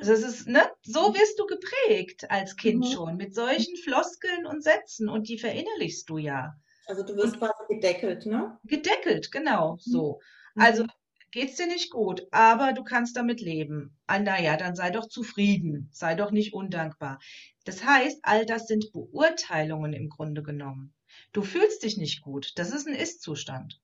das 0.00 0.22
ist, 0.22 0.48
ne, 0.48 0.62
so 0.82 1.14
wirst 1.14 1.38
du 1.38 1.46
geprägt 1.46 2.30
als 2.30 2.56
Kind 2.56 2.80
mhm. 2.80 2.92
schon, 2.92 3.16
mit 3.16 3.34
solchen 3.34 3.76
Floskeln 3.76 4.46
und 4.46 4.62
Sätzen 4.62 5.08
und 5.08 5.28
die 5.28 5.38
verinnerlichst 5.38 6.08
du 6.08 6.18
ja. 6.18 6.54
Also 6.86 7.04
du 7.04 7.14
wirst 7.14 7.38
quasi 7.38 7.52
gedeckelt, 7.68 8.26
ne? 8.26 8.58
Gedeckelt, 8.64 9.30
genau, 9.30 9.76
so. 9.78 10.20
Mhm. 10.54 10.62
Also 10.62 10.86
geht's 11.30 11.56
dir 11.56 11.66
nicht 11.66 11.90
gut, 11.90 12.26
aber 12.32 12.72
du 12.72 12.82
kannst 12.82 13.16
damit 13.16 13.40
leben. 13.40 13.96
Ah, 14.06 14.18
naja, 14.18 14.56
dann 14.56 14.74
sei 14.74 14.90
doch 14.90 15.06
zufrieden, 15.08 15.88
sei 15.92 16.14
doch 16.14 16.32
nicht 16.32 16.54
undankbar. 16.54 17.20
Das 17.64 17.84
heißt, 17.84 18.20
all 18.22 18.44
das 18.44 18.66
sind 18.66 18.92
Beurteilungen 18.92 19.92
im 19.92 20.08
Grunde 20.08 20.42
genommen. 20.42 20.92
Du 21.32 21.42
fühlst 21.42 21.82
dich 21.82 21.96
nicht 21.96 22.22
gut. 22.22 22.52
Das 22.56 22.70
ist 22.70 22.86
ein 22.86 22.94
Ist-Zustand. 22.94 23.80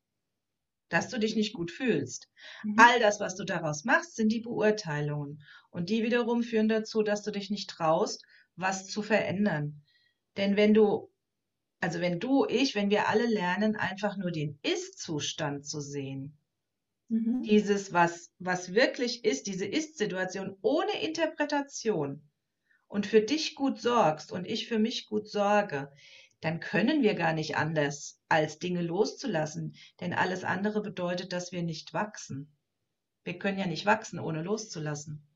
Dass 0.89 1.09
du 1.09 1.19
dich 1.19 1.37
nicht 1.37 1.53
gut 1.53 1.71
fühlst. 1.71 2.29
Mhm. 2.63 2.77
All 2.79 3.01
das, 3.01 3.21
was 3.21 3.37
du 3.37 3.45
daraus 3.45 3.85
machst, 3.85 4.17
sind 4.17 4.31
die 4.31 4.41
Beurteilungen. 4.41 5.43
Und 5.71 5.91
die 5.91 6.03
wiederum 6.03 6.43
führen 6.43 6.69
dazu, 6.69 7.03
dass 7.03 7.23
du 7.23 7.31
dich 7.31 7.51
nicht 7.51 7.69
traust, 7.71 8.25
was 8.57 8.87
zu 8.87 9.03
verändern. 9.03 9.83
Denn 10.37 10.57
wenn 10.57 10.75
du, 10.75 11.11
also 11.81 12.01
wenn 12.01 12.21
du, 12.21 12.47
ich, 12.47 12.75
wenn 12.75 12.91
wir 12.91 13.09
alle 13.09 13.27
lernen, 13.27 13.77
einfach 13.77 14.17
nur 14.17 14.31
den 14.31 14.59
Ist-Zustand 14.63 15.67
zu 15.67 15.81
sehen, 15.81 16.39
mhm. 17.09 17.43
dieses, 17.43 17.93
was, 17.93 18.33
was 18.39 18.75
wirklich 18.75 19.25
ist, 19.25 19.47
diese 19.47 19.67
Ist-Situation 19.67 20.57
ohne 20.63 21.03
Interpretation, 21.03 22.29
und 22.89 23.07
für 23.07 23.21
dich 23.21 23.55
gut 23.55 23.81
sorgst 23.81 24.33
und 24.33 24.47
ich 24.47 24.67
für 24.67 24.79
mich 24.79 25.07
gut 25.07 25.29
sorge, 25.29 25.93
dann 26.41 26.61
können 26.61 27.03
wir 27.03 27.15
gar 27.15 27.33
nicht 27.33 27.57
anders, 27.57 28.21
als 28.29 28.59
Dinge 28.59 28.83
loszulassen, 28.83 29.75
denn 30.01 30.13
alles 30.13 30.45
andere 30.45 30.83
bedeutet, 30.83 31.33
dass 31.33 31.53
wir 31.53 31.63
nicht 31.63 31.95
wachsen. 31.95 32.57
Wir 33.25 33.39
können 33.39 33.59
ja 33.59 33.67
nicht 33.67 33.87
wachsen, 33.87 34.21
ohne 34.21 34.43
loszulassen. 34.43 35.27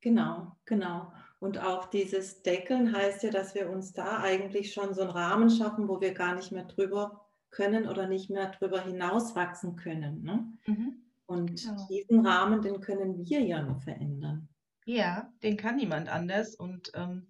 Genau, 0.00 0.56
genau. 0.64 1.12
Und 1.38 1.58
auch 1.58 1.86
dieses 1.86 2.42
Deckeln 2.42 2.96
heißt 2.96 3.22
ja, 3.22 3.30
dass 3.30 3.54
wir 3.54 3.68
uns 3.70 3.92
da 3.92 4.20
eigentlich 4.20 4.72
schon 4.72 4.94
so 4.94 5.02
einen 5.02 5.10
Rahmen 5.10 5.50
schaffen, 5.50 5.88
wo 5.88 6.00
wir 6.00 6.14
gar 6.14 6.34
nicht 6.34 6.52
mehr 6.52 6.64
drüber 6.64 7.26
können 7.50 7.88
oder 7.88 8.06
nicht 8.06 8.30
mehr 8.30 8.50
drüber 8.50 8.82
hinauswachsen 8.82 9.76
können. 9.76 10.22
Ne? 10.22 10.52
Mhm. 10.66 11.02
Und 11.26 11.62
genau. 11.62 11.86
diesen 11.88 12.26
Rahmen, 12.26 12.62
den 12.62 12.80
können 12.80 13.18
wir 13.24 13.40
ja 13.40 13.62
nur 13.62 13.80
verändern. 13.80 14.48
Ja, 14.84 15.32
den 15.42 15.56
kann 15.56 15.76
niemand 15.76 16.08
anders. 16.08 16.54
Und 16.54 16.92
ähm, 16.94 17.26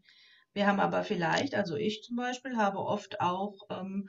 wir 0.56 0.66
haben 0.66 0.80
aber 0.80 1.04
vielleicht, 1.04 1.54
also 1.54 1.76
ich 1.76 2.02
zum 2.02 2.16
Beispiel, 2.16 2.56
habe 2.56 2.78
oft 2.78 3.20
auch 3.20 3.58
ähm, 3.68 4.08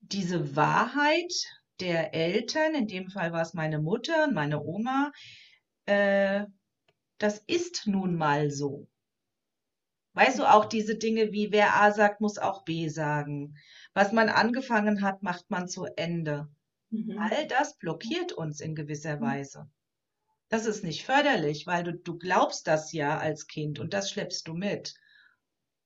diese 0.00 0.56
Wahrheit 0.56 1.34
der 1.80 2.14
Eltern, 2.14 2.74
in 2.74 2.86
dem 2.86 3.10
Fall 3.10 3.30
war 3.30 3.42
es 3.42 3.52
meine 3.52 3.78
Mutter 3.78 4.24
und 4.24 4.32
meine 4.32 4.64
Oma, 4.64 5.12
äh, 5.84 6.46
das 7.18 7.40
ist 7.46 7.86
nun 7.86 8.16
mal 8.16 8.50
so. 8.50 8.88
Weißt 10.14 10.38
du, 10.38 10.50
auch 10.50 10.64
diese 10.64 10.96
Dinge 10.96 11.30
wie 11.30 11.52
wer 11.52 11.76
A 11.76 11.92
sagt, 11.92 12.22
muss 12.22 12.38
auch 12.38 12.64
B 12.64 12.88
sagen. 12.88 13.54
Was 13.92 14.12
man 14.12 14.30
angefangen 14.30 15.02
hat, 15.02 15.22
macht 15.22 15.50
man 15.50 15.68
zu 15.68 15.84
Ende. 15.84 16.48
Mhm. 16.88 17.18
All 17.18 17.46
das 17.48 17.76
blockiert 17.76 18.32
uns 18.32 18.60
in 18.60 18.74
gewisser 18.74 19.16
mhm. 19.16 19.20
Weise. 19.20 19.70
Das 20.48 20.64
ist 20.64 20.84
nicht 20.84 21.04
förderlich, 21.04 21.66
weil 21.66 21.84
du, 21.84 21.92
du 21.92 22.16
glaubst 22.16 22.66
das 22.66 22.92
ja 22.92 23.18
als 23.18 23.46
Kind 23.46 23.78
und 23.78 23.92
das 23.92 24.10
schleppst 24.10 24.48
du 24.48 24.54
mit. 24.54 24.94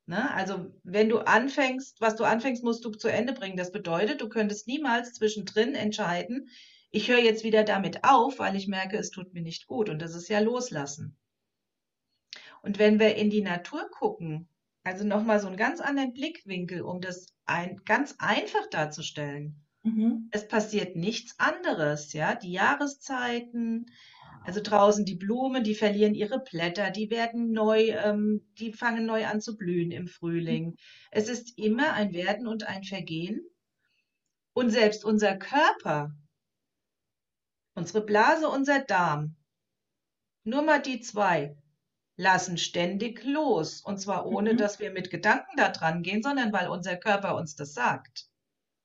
Ne? 0.06 0.32
Also 0.34 0.72
wenn 0.82 1.08
du 1.08 1.18
anfängst, 1.18 2.00
was 2.00 2.16
du 2.16 2.24
anfängst, 2.24 2.64
musst 2.64 2.84
du 2.84 2.90
zu 2.90 3.08
Ende 3.08 3.32
bringen. 3.32 3.56
Das 3.56 3.72
bedeutet, 3.72 4.20
du 4.20 4.28
könntest 4.28 4.66
niemals 4.66 5.12
zwischendrin 5.14 5.74
entscheiden, 5.74 6.48
ich 6.94 7.08
höre 7.08 7.20
jetzt 7.20 7.42
wieder 7.42 7.64
damit 7.64 8.04
auf, 8.04 8.38
weil 8.38 8.54
ich 8.54 8.68
merke, 8.68 8.98
es 8.98 9.10
tut 9.10 9.32
mir 9.32 9.40
nicht 9.40 9.66
gut. 9.66 9.88
Und 9.88 10.00
das 10.00 10.14
ist 10.14 10.28
ja 10.28 10.40
loslassen. 10.40 11.16
Und 12.60 12.78
wenn 12.78 13.00
wir 13.00 13.16
in 13.16 13.30
die 13.30 13.40
Natur 13.40 13.88
gucken, 13.90 14.48
also 14.84 15.04
nochmal 15.04 15.40
so 15.40 15.46
einen 15.46 15.56
ganz 15.56 15.80
anderen 15.80 16.12
Blickwinkel, 16.12 16.82
um 16.82 17.00
das 17.00 17.26
ein, 17.46 17.80
ganz 17.86 18.16
einfach 18.18 18.68
darzustellen. 18.70 19.64
Mhm. 19.82 20.28
Es 20.32 20.46
passiert 20.46 20.94
nichts 20.94 21.38
anderes, 21.38 22.12
ja. 22.12 22.34
Die 22.34 22.52
Jahreszeiten, 22.52 23.86
also 24.44 24.60
draußen 24.60 25.04
die 25.04 25.14
Blumen, 25.14 25.64
die 25.64 25.74
verlieren 25.74 26.14
ihre 26.14 26.40
Blätter, 26.40 26.90
die 26.90 27.10
werden 27.10 27.52
neu, 27.52 27.90
ähm, 27.90 28.46
die 28.58 28.72
fangen 28.72 29.06
neu 29.06 29.26
an 29.26 29.40
zu 29.40 29.56
blühen 29.56 29.90
im 29.90 30.08
Frühling. 30.08 30.76
Es 31.10 31.28
ist 31.28 31.58
immer 31.58 31.92
ein 31.92 32.12
Werden 32.12 32.46
und 32.46 32.64
ein 32.64 32.84
Vergehen. 32.84 33.40
Und 34.54 34.70
selbst 34.70 35.04
unser 35.04 35.36
Körper, 35.36 36.14
unsere 37.74 38.04
Blase, 38.04 38.48
unser 38.48 38.80
Darm, 38.80 39.36
nur 40.44 40.62
mal 40.62 40.82
die 40.82 41.00
zwei, 41.00 41.56
lassen 42.16 42.58
ständig 42.58 43.24
los. 43.24 43.80
Und 43.80 43.98
zwar 43.98 44.26
ohne, 44.26 44.54
mhm. 44.54 44.58
dass 44.58 44.78
wir 44.80 44.90
mit 44.90 45.10
Gedanken 45.10 45.56
da 45.56 45.70
dran 45.70 46.02
gehen, 46.02 46.22
sondern 46.22 46.52
weil 46.52 46.68
unser 46.68 46.96
Körper 46.96 47.36
uns 47.36 47.56
das 47.56 47.74
sagt. 47.74 48.26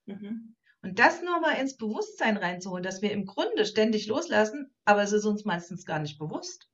Mhm. 0.05 0.55
Und 0.83 0.99
das 0.99 1.21
nur 1.21 1.39
mal 1.39 1.53
ins 1.53 1.75
Bewusstsein 1.75 2.37
reinzuholen, 2.37 2.83
dass 2.83 3.01
wir 3.01 3.11
im 3.11 3.25
Grunde 3.25 3.65
ständig 3.65 4.07
loslassen, 4.07 4.73
aber 4.85 5.01
es 5.01 5.11
ist 5.11 5.25
uns 5.25 5.43
meistens 5.43 5.85
gar 5.85 5.99
nicht 5.99 6.19
bewusst. 6.19 6.69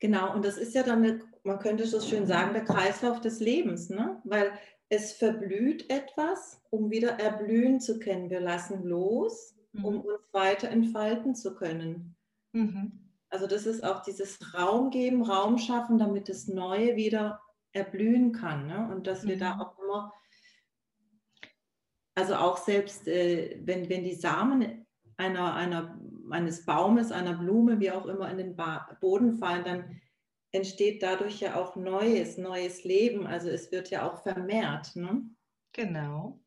Genau, 0.00 0.34
und 0.34 0.44
das 0.44 0.56
ist 0.56 0.74
ja 0.74 0.82
dann, 0.82 1.04
eine, 1.04 1.20
man 1.44 1.58
könnte 1.58 1.86
so 1.86 2.00
schön 2.00 2.26
sagen, 2.26 2.54
der 2.54 2.64
Kreislauf 2.64 3.20
des 3.20 3.38
Lebens, 3.40 3.90
ne? 3.90 4.20
weil 4.24 4.52
es 4.88 5.12
verblüht 5.12 5.90
etwas, 5.90 6.60
um 6.70 6.90
wieder 6.90 7.20
erblühen 7.20 7.80
zu 7.80 7.98
können. 7.98 8.30
Wir 8.30 8.40
lassen 8.40 8.82
los, 8.82 9.54
um 9.74 9.94
mhm. 9.94 10.00
uns 10.00 10.32
weiter 10.32 10.68
entfalten 10.68 11.34
zu 11.34 11.54
können. 11.54 12.16
Mhm. 12.52 13.10
Also 13.28 13.46
das 13.46 13.66
ist 13.66 13.84
auch 13.84 14.02
dieses 14.02 14.54
Raum 14.54 14.90
geben, 14.90 15.22
Raum 15.22 15.58
schaffen, 15.58 15.98
damit 15.98 16.28
das 16.28 16.48
Neue 16.48 16.96
wieder 16.96 17.40
erblühen 17.72 18.32
kann. 18.32 18.66
Ne? 18.66 18.88
Und 18.92 19.06
dass 19.06 19.26
wir 19.26 19.38
da 19.38 19.54
mhm. 19.54 19.60
auch 19.60 19.78
immer 19.78 20.12
also 22.20 22.34
auch 22.34 22.58
selbst, 22.58 23.08
äh, 23.08 23.58
wenn, 23.64 23.88
wenn 23.88 24.04
die 24.04 24.14
Samen 24.14 24.86
einer, 25.16 25.54
einer, 25.54 25.98
eines 26.30 26.66
Baumes, 26.66 27.12
einer 27.12 27.32
Blume, 27.32 27.80
wie 27.80 27.90
auch 27.90 28.04
immer, 28.04 28.30
in 28.30 28.36
den 28.36 28.56
ba 28.56 28.98
Boden 29.00 29.38
fallen, 29.38 29.64
dann 29.64 30.00
entsteht 30.52 31.02
dadurch 31.02 31.40
ja 31.40 31.54
auch 31.54 31.76
Neues, 31.76 32.36
neues 32.36 32.84
Leben. 32.84 33.26
Also 33.26 33.48
es 33.48 33.72
wird 33.72 33.88
ja 33.88 34.06
auch 34.06 34.22
vermehrt. 34.22 34.94
Ne? 34.96 35.22
Genau. 35.72 36.42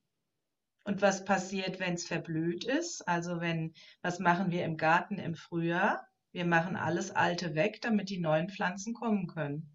Und 0.85 1.01
was 1.01 1.25
passiert, 1.25 1.79
wenn 1.79 1.95
es 1.95 2.05
verblüht 2.05 2.65
ist? 2.65 3.07
Also 3.07 3.41
wenn, 3.41 3.73
was 4.03 4.19
machen 4.19 4.51
wir 4.51 4.65
im 4.65 4.77
Garten 4.77 5.17
im 5.17 5.33
Frühjahr? 5.33 6.07
Wir 6.33 6.45
machen 6.45 6.75
alles 6.75 7.09
Alte 7.09 7.55
weg, 7.55 7.81
damit 7.81 8.09
die 8.09 8.19
neuen 8.19 8.49
Pflanzen 8.49 8.93
kommen 8.93 9.25
können. 9.25 9.72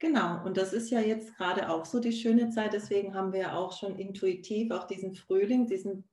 Genau, 0.00 0.44
und 0.44 0.56
das 0.56 0.72
ist 0.72 0.90
ja 0.90 1.00
jetzt 1.00 1.36
gerade 1.36 1.68
auch 1.68 1.84
so 1.84 1.98
die 1.98 2.12
schöne 2.12 2.50
Zeit. 2.50 2.72
Deswegen 2.72 3.14
haben 3.14 3.32
wir 3.32 3.40
ja 3.40 3.56
auch 3.56 3.72
schon 3.72 3.98
intuitiv 3.98 4.70
auch 4.70 4.84
diesen 4.84 5.14
Frühling, 5.14 5.66
diesen, 5.66 6.08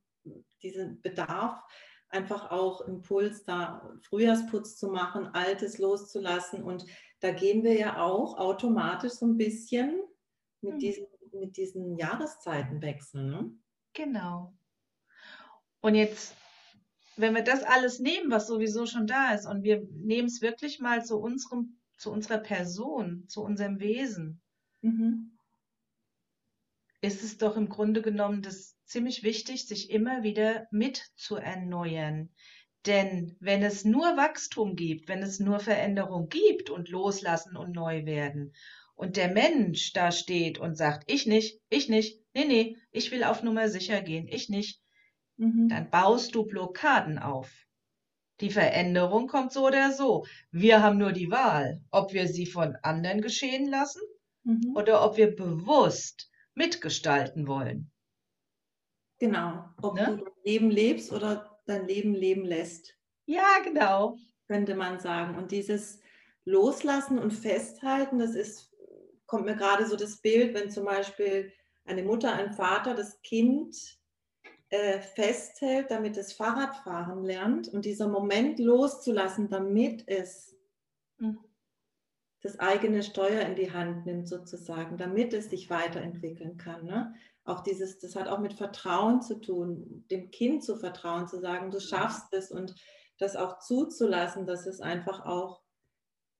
diesen 0.63 1.01
Bedarf, 1.01 1.61
einfach 2.09 2.49
auch 2.49 2.81
Impuls 2.81 3.43
da 3.43 3.93
Frühjahrsputz 4.01 4.77
zu 4.77 4.87
machen, 4.87 5.27
Altes 5.27 5.77
loszulassen. 5.77 6.63
Und 6.63 6.85
da 7.19 7.31
gehen 7.31 7.63
wir 7.63 7.77
ja 7.77 8.01
auch 8.01 8.37
automatisch 8.37 9.13
so 9.13 9.27
ein 9.27 9.37
bisschen 9.37 10.01
mit, 10.61 10.75
mhm. 10.75 10.79
diesen, 10.79 11.05
mit 11.33 11.57
diesen 11.57 11.97
Jahreszeitenwechseln. 11.97 13.29
Ne? 13.29 13.51
Genau. 13.93 14.53
Und 15.81 15.93
jetzt, 15.93 16.35
wenn 17.17 17.35
wir 17.35 17.43
das 17.43 17.61
alles 17.61 17.99
nehmen, 17.99 18.31
was 18.31 18.47
sowieso 18.47 18.87
schon 18.87 19.05
da 19.05 19.35
ist, 19.35 19.45
und 19.45 19.61
wir 19.61 19.87
nehmen 19.91 20.27
es 20.27 20.41
wirklich 20.41 20.79
mal 20.79 21.05
zu 21.05 21.19
unserem 21.19 21.79
zu 21.97 22.11
unserer 22.11 22.37
Person, 22.37 23.27
zu 23.27 23.41
unserem 23.41 23.79
Wesen, 23.79 24.41
mhm. 24.81 25.37
ist 27.01 27.23
es 27.23 27.37
doch 27.37 27.57
im 27.57 27.69
Grunde 27.69 28.01
genommen 28.01 28.41
das 28.41 28.75
ziemlich 28.85 29.23
wichtig, 29.23 29.67
sich 29.67 29.89
immer 29.89 30.23
wieder 30.23 30.67
mit 30.71 30.97
zu 31.15 31.35
erneuern. 31.35 32.29
Denn 32.85 33.35
wenn 33.39 33.63
es 33.63 33.83
nur 33.83 34.15
Wachstum 34.15 34.75
gibt, 34.75 35.07
wenn 35.07 35.23
es 35.23 35.39
nur 35.39 35.59
Veränderung 35.59 36.29
gibt 36.29 36.69
und 36.69 36.89
loslassen 36.89 37.55
und 37.57 37.71
neu 37.71 38.05
werden, 38.05 38.53
und 38.95 39.17
der 39.17 39.29
Mensch 39.29 39.91
da 39.93 40.11
steht 40.11 40.57
und 40.57 40.75
sagt, 40.75 41.11
ich 41.11 41.25
nicht, 41.25 41.59
ich 41.69 41.89
nicht, 41.89 42.21
nee, 42.33 42.45
nee, 42.45 42.77
ich 42.91 43.11
will 43.11 43.23
auf 43.23 43.43
Nummer 43.43 43.67
sicher 43.69 44.01
gehen, 44.01 44.27
ich 44.27 44.49
nicht, 44.49 44.81
mhm. 45.37 45.67
dann 45.69 45.89
baust 45.89 46.33
du 46.33 46.45
Blockaden 46.45 47.19
auf. 47.19 47.51
Die 48.41 48.49
Veränderung 48.49 49.27
kommt 49.27 49.53
so 49.53 49.65
oder 49.65 49.91
so. 49.91 50.25
Wir 50.51 50.83
haben 50.83 50.97
nur 50.97 51.13
die 51.13 51.31
Wahl, 51.31 51.81
ob 51.91 52.13
wir 52.13 52.27
sie 52.27 52.45
von 52.45 52.75
anderen 52.83 53.21
geschehen 53.21 53.69
lassen 53.69 54.01
mhm. 54.43 54.75
oder 54.75 55.05
ob 55.05 55.17
wir 55.17 55.35
bewusst 55.35 56.29
mitgestalten 56.53 57.47
wollen. 57.47 57.91
Genau, 59.19 59.63
ob 59.81 59.95
ne? 59.95 60.17
du 60.17 60.23
dein 60.25 60.33
Leben 60.43 60.69
lebst 60.69 61.13
oder 61.13 61.57
dein 61.65 61.87
Leben 61.87 62.13
leben 62.13 62.43
lässt. 62.43 62.97
Ja, 63.25 63.59
genau. 63.63 64.17
Könnte 64.47 64.75
man 64.75 64.99
sagen. 64.99 65.37
Und 65.37 65.51
dieses 65.51 65.99
Loslassen 66.43 67.17
und 67.17 67.31
Festhalten, 67.31 68.19
das 68.19 68.35
ist, 68.35 68.71
kommt 69.25 69.45
mir 69.45 69.55
gerade 69.55 69.87
so 69.87 69.95
das 69.95 70.17
Bild, 70.17 70.53
wenn 70.53 70.69
zum 70.69 70.85
Beispiel 70.85 71.51
eine 71.85 72.03
Mutter, 72.03 72.33
ein 72.33 72.51
Vater 72.51 72.93
das 72.93 73.21
Kind 73.21 73.75
äh, 74.69 74.99
festhält, 74.99 75.91
damit 75.91 76.17
es 76.17 76.33
Fahrradfahren 76.33 77.23
lernt 77.23 77.67
und 77.67 77.85
dieser 77.85 78.07
Moment 78.07 78.59
loszulassen, 78.59 79.49
damit 79.49 80.03
es 80.07 80.55
mhm. 81.17 81.39
das 82.41 82.59
eigene 82.59 83.03
Steuer 83.03 83.41
in 83.41 83.55
die 83.55 83.71
Hand 83.71 84.05
nimmt 84.05 84.27
sozusagen, 84.27 84.97
damit 84.97 85.33
es 85.33 85.49
sich 85.49 85.69
weiterentwickeln 85.69 86.57
kann. 86.57 86.85
Ne? 86.85 87.13
Auch 87.43 87.61
dieses, 87.61 87.99
das 87.99 88.15
hat 88.15 88.27
auch 88.27 88.39
mit 88.39 88.53
Vertrauen 88.53 89.21
zu 89.21 89.39
tun, 89.39 90.03
dem 90.09 90.31
Kind 90.31 90.63
zu 90.63 90.77
vertrauen, 90.77 91.27
zu 91.27 91.39
sagen, 91.39 91.69
du 91.69 91.79
schaffst 91.79 92.33
es 92.33 92.51
und 92.51 92.75
das 93.19 93.35
auch 93.35 93.59
zuzulassen, 93.59 94.47
dass 94.47 94.65
es 94.65 94.81
einfach 94.81 95.25
auch 95.25 95.61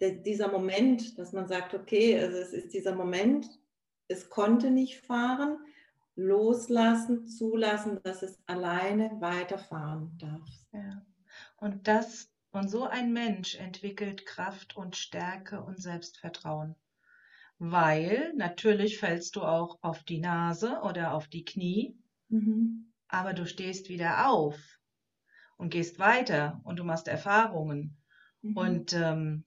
der, 0.01 0.11
dieser 0.11 0.51
Moment, 0.51 1.17
dass 1.19 1.31
man 1.31 1.47
sagt, 1.47 1.73
okay, 1.73 2.19
also 2.19 2.37
es 2.37 2.53
ist 2.53 2.73
dieser 2.73 2.95
Moment, 2.95 3.47
es 4.07 4.29
konnte 4.29 4.71
nicht 4.71 5.05
fahren, 5.05 5.59
loslassen, 6.15 7.27
zulassen, 7.27 7.99
dass 8.03 8.23
es 8.23 8.39
alleine 8.47 9.11
weiterfahren 9.19 10.17
darf. 10.17 10.49
Ja. 10.71 11.05
Und 11.57 11.87
das 11.87 12.31
und 12.51 12.69
so 12.69 12.85
ein 12.85 13.11
Mensch 13.11 13.55
entwickelt 13.55 14.25
Kraft 14.25 14.77
und 14.77 14.95
Stärke 14.95 15.61
und 15.61 15.81
Selbstvertrauen. 15.81 16.75
Weil 17.57 18.33
natürlich 18.35 18.97
fällst 18.97 19.35
du 19.35 19.43
auch 19.43 19.77
auf 19.81 20.03
die 20.03 20.19
Nase 20.19 20.79
oder 20.83 21.13
auf 21.13 21.27
die 21.27 21.43
Knie, 21.43 21.97
mhm. 22.29 22.93
aber 23.09 23.33
du 23.33 23.45
stehst 23.45 23.89
wieder 23.89 24.29
auf 24.29 24.57
und 25.57 25.69
gehst 25.69 25.99
weiter 25.99 26.61
und 26.63 26.77
du 26.77 26.85
machst 26.85 27.07
Erfahrungen. 27.09 27.97
Mhm. 28.41 28.57
Und 28.57 28.93
ähm, 28.93 29.45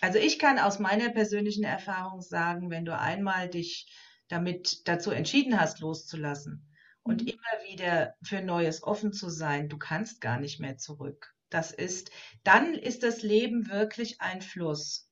also 0.00 0.18
ich 0.18 0.38
kann 0.38 0.58
aus 0.58 0.78
meiner 0.78 1.08
persönlichen 1.10 1.64
Erfahrung 1.64 2.20
sagen, 2.20 2.70
wenn 2.70 2.84
du 2.84 2.98
einmal 2.98 3.48
dich 3.48 3.90
damit 4.28 4.86
dazu 4.88 5.10
entschieden 5.10 5.60
hast, 5.60 5.80
loszulassen 5.80 6.66
und 7.02 7.22
mhm. 7.22 7.28
immer 7.28 7.64
wieder 7.68 8.14
für 8.22 8.42
Neues 8.42 8.82
offen 8.82 9.12
zu 9.12 9.30
sein, 9.30 9.68
du 9.68 9.78
kannst 9.78 10.20
gar 10.20 10.40
nicht 10.40 10.60
mehr 10.60 10.76
zurück. 10.76 11.34
Das 11.48 11.70
ist, 11.70 12.10
dann 12.42 12.74
ist 12.74 13.02
das 13.02 13.22
Leben 13.22 13.70
wirklich 13.70 14.20
ein 14.20 14.42
Fluss, 14.42 15.08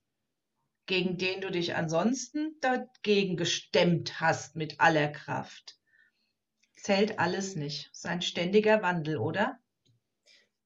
gegen 0.87 1.16
den 1.16 1.40
du 1.40 1.50
dich 1.50 1.77
ansonsten 1.77 2.57
dagegen 2.61 3.37
gestemmt 3.37 4.20
hast 4.20 4.57
mit 4.57 4.81
aller 4.81 5.09
Kraft. 5.09 5.79
Zählt 6.77 7.18
alles 7.18 7.57
nicht. 7.57 7.90
Es 7.92 8.00
ist 8.00 8.07
ein 8.07 8.20
ständiger 8.20 8.83
Wandel, 8.83 9.16
oder? 9.16 9.59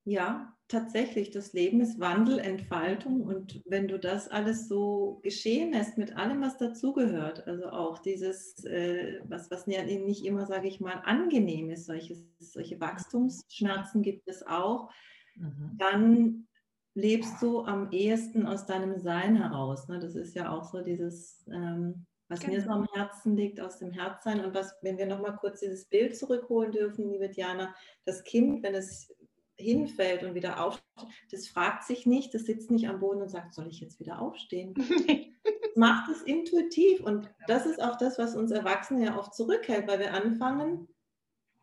Ja, 0.09 0.55
tatsächlich, 0.69 1.33
das 1.33 1.53
Leben 1.53 1.83
ist 1.83 2.01
Wandel, 2.01 2.39
Entfaltung 2.39 3.21
und 3.21 3.61
wenn 3.67 3.89
du 3.89 3.99
das 3.99 4.27
alles 4.29 4.67
so 4.67 5.21
geschehen 5.23 5.73
lässt 5.73 5.99
mit 5.99 6.17
allem, 6.17 6.41
was 6.41 6.57
dazugehört, 6.57 7.47
also 7.47 7.69
auch 7.69 7.99
dieses, 7.99 8.65
äh, 8.65 9.21
was, 9.25 9.51
was 9.51 9.67
nicht 9.67 10.25
immer, 10.25 10.47
sage 10.47 10.67
ich 10.67 10.81
mal, 10.81 11.03
angenehm 11.05 11.69
ist, 11.69 11.85
solche, 11.85 12.17
solche 12.39 12.81
Wachstumsschmerzen 12.81 14.01
gibt 14.01 14.29
es 14.29 14.47
auch, 14.47 14.91
mhm. 15.37 15.77
dann 15.77 16.49
lebst 16.95 17.43
du 17.43 17.65
am 17.65 17.91
ehesten 17.91 18.47
aus 18.47 18.65
deinem 18.65 18.99
Sein 18.99 19.37
heraus. 19.37 19.89
Ne? 19.89 19.99
Das 19.99 20.15
ist 20.15 20.35
ja 20.35 20.51
auch 20.51 20.65
so 20.65 20.81
dieses, 20.81 21.47
ähm, 21.53 22.07
was 22.29 22.41
genau. 22.41 22.55
mir 22.55 22.63
so 22.63 22.71
am 22.71 22.87
Herzen 22.95 23.37
liegt, 23.37 23.61
aus 23.61 23.79
dem 23.79 23.91
Herzsein 23.91 24.43
und 24.43 24.55
was, 24.55 24.75
wenn 24.81 24.97
wir 24.97 25.07
nochmal 25.07 25.37
kurz 25.37 25.61
dieses 25.61 25.87
Bild 25.87 26.17
zurückholen 26.17 26.73
dürfen, 26.73 27.11
liebe 27.11 27.29
Diana, 27.29 27.75
das 28.07 28.25
Kind, 28.25 28.63
wenn 28.63 28.75
es 28.75 29.15
hinfällt 29.59 30.23
und 30.23 30.35
wieder 30.35 30.65
aufsteht, 30.65 30.85
das 31.31 31.49
fragt 31.49 31.85
sich 31.85 32.07
nicht, 32.07 32.33
das 32.35 32.45
sitzt 32.45 32.71
nicht 32.71 32.89
am 32.89 33.01
Boden 33.01 33.23
und 33.23 33.29
sagt, 33.29 33.55
soll 33.55 33.69
ich 33.69 33.81
jetzt 33.81 34.01
wieder 34.01 34.21
aufstehen? 34.21 34.75
macht 35.79 36.11
es 36.11 36.23
intuitiv 36.23 37.01
und 37.01 37.31
das 37.47 37.65
ist 37.65 37.81
auch 37.81 37.97
das, 37.97 38.19
was 38.19 38.35
uns 38.35 38.51
Erwachsene 38.51 39.07
ja 39.07 39.19
oft 39.19 39.35
zurückhält, 39.35 39.87
weil 39.87 40.01
wir 40.01 40.13
anfangen 40.13 40.89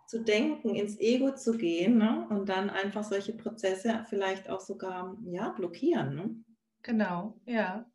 zu 0.08 0.24
denken, 0.24 0.74
ins 0.76 1.00
Ego 1.00 1.36
zu 1.36 1.58
gehen 1.58 1.98
ne? 1.98 2.26
und 2.30 2.48
dann 2.48 2.70
einfach 2.70 3.04
solche 3.04 3.34
Prozesse 3.34 4.06
vielleicht 4.08 4.50
auch 4.50 4.62
sogar 4.62 5.18
ja, 5.26 5.50
blockieren. 5.50 6.16
Ne? 6.16 6.36
Genau, 6.84 7.40
ja, 7.46 7.86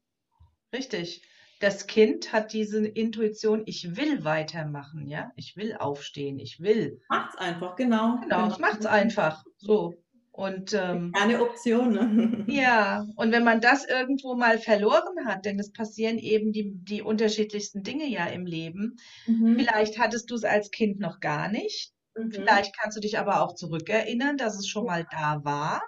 richtig. 0.75 1.23
Das 1.61 1.87
Kind 1.87 2.33
hat 2.33 2.53
diese 2.55 2.85
Intuition, 2.87 3.63
ich 3.67 3.97
will 3.97 4.25
weitermachen, 4.25 5.07
ja, 5.07 5.31
ich 5.37 5.57
will 5.57 5.75
aufstehen, 5.75 6.39
ich 6.39 6.61
will. 6.61 7.01
Macht's 7.09 7.37
einfach, 7.37 7.77
genau. 7.77 8.19
Genau, 8.23 8.49
ich 8.49 8.59
mach's 8.59 8.87
einfach. 8.87 9.45
So. 9.59 9.95
Und 10.33 10.73
ähm, 10.73 11.13
eine 11.15 11.43
Option. 11.43 11.93
Ne? 11.93 12.45
ja, 12.49 13.07
und 13.17 13.31
wenn 13.31 13.45
man 13.45 13.61
das 13.61 13.85
irgendwo 13.85 14.35
mal 14.37 14.59
verloren 14.59 15.27
hat, 15.27 15.45
denn 15.45 15.59
es 15.59 15.71
passieren 15.71 16.17
eben 16.17 16.51
die, 16.53 16.73
die 16.73 17.03
unterschiedlichsten 17.03 17.83
Dinge 17.83 18.07
ja 18.07 18.25
im 18.27 18.47
Leben. 18.47 18.97
Mhm. 19.27 19.59
Vielleicht 19.59 19.99
hattest 19.99 20.31
du 20.31 20.37
es 20.37 20.45
als 20.45 20.71
Kind 20.71 20.99
noch 20.99 21.21
gar 21.21 21.51
nicht. 21.51 21.93
Mhm. 22.17 22.31
Vielleicht 22.31 22.75
kannst 22.79 22.97
du 22.97 23.03
dich 23.03 23.19
aber 23.19 23.43
auch 23.43 23.55
zurückerinnern, 23.55 24.39
dass 24.39 24.57
es 24.57 24.67
schon 24.67 24.87
mal 24.87 25.07
da 25.11 25.45
war. 25.45 25.83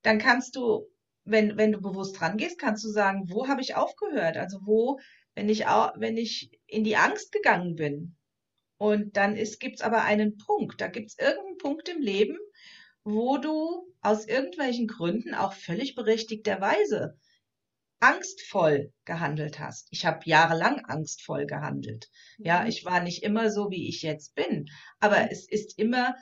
Dann 0.00 0.18
kannst 0.18 0.56
du, 0.56 0.86
wenn, 1.30 1.56
wenn 1.56 1.72
du 1.72 1.80
bewusst 1.80 2.20
rangehst, 2.20 2.58
kannst 2.58 2.84
du 2.84 2.88
sagen, 2.88 3.28
wo 3.28 3.48
habe 3.48 3.60
ich 3.60 3.74
aufgehört? 3.74 4.36
Also 4.36 4.60
wo, 4.64 4.98
wenn 5.34 5.48
ich, 5.48 5.66
auch, 5.66 5.92
wenn 5.96 6.16
ich 6.16 6.50
in 6.66 6.84
die 6.84 6.96
Angst 6.96 7.32
gegangen 7.32 7.76
bin. 7.76 8.16
Und 8.78 9.16
dann 9.16 9.34
gibt 9.34 9.76
es 9.76 9.80
aber 9.80 10.02
einen 10.02 10.38
Punkt, 10.38 10.80
da 10.80 10.88
gibt 10.88 11.10
es 11.10 11.18
irgendeinen 11.18 11.58
Punkt 11.58 11.88
im 11.88 12.00
Leben, 12.00 12.38
wo 13.02 13.38
du 13.38 13.92
aus 14.00 14.26
irgendwelchen 14.26 14.86
Gründen 14.86 15.34
auch 15.34 15.52
völlig 15.52 15.94
berechtigterweise 15.94 17.18
angstvoll 18.00 18.92
gehandelt 19.04 19.58
hast. 19.58 19.88
Ich 19.90 20.06
habe 20.06 20.20
jahrelang 20.24 20.84
angstvoll 20.84 21.46
gehandelt. 21.46 22.08
Ja, 22.38 22.62
mhm. 22.62 22.68
ich 22.68 22.84
war 22.84 23.00
nicht 23.00 23.22
immer 23.22 23.50
so, 23.50 23.70
wie 23.70 23.88
ich 23.88 24.02
jetzt 24.02 24.34
bin, 24.34 24.66
aber 25.00 25.18
mhm. 25.20 25.28
es 25.30 25.48
ist 25.48 25.78
immer 25.78 26.14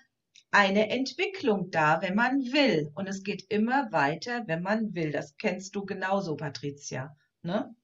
eine 0.57 0.89
Entwicklung 0.89 1.71
da, 1.71 2.01
wenn 2.01 2.15
man 2.15 2.41
will. 2.51 2.91
Und 2.95 3.07
es 3.07 3.23
geht 3.23 3.45
immer 3.51 3.93
weiter, 3.93 4.45
wenn 4.47 4.63
man 4.63 4.95
will. 4.95 5.13
Das 5.13 5.37
kennst 5.37 5.77
du 5.77 5.85
genauso, 5.85 6.35
Patricia. 6.35 7.15
Ne? 7.43 7.77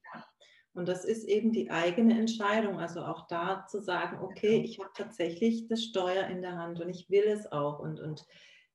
Und 0.73 0.89
das 0.89 1.05
ist 1.05 1.29
eben 1.29 1.53
die 1.53 1.71
eigene 1.71 2.19
Entscheidung. 2.19 2.79
Also 2.79 3.03
auch 3.05 3.27
da 3.27 3.67
zu 3.67 3.83
sagen, 3.83 4.21
okay, 4.23 4.53
genau. 4.53 4.65
ich 4.65 4.79
habe 4.79 4.91
tatsächlich 4.97 5.69
das 5.69 5.85
Steuer 5.85 6.29
in 6.29 6.41
der 6.41 6.57
Hand 6.57 6.81
und 6.81 6.89
ich 6.89 7.11
will 7.11 7.25
es 7.27 7.45
auch. 7.53 7.79
Und, 7.79 8.01
und 8.01 8.27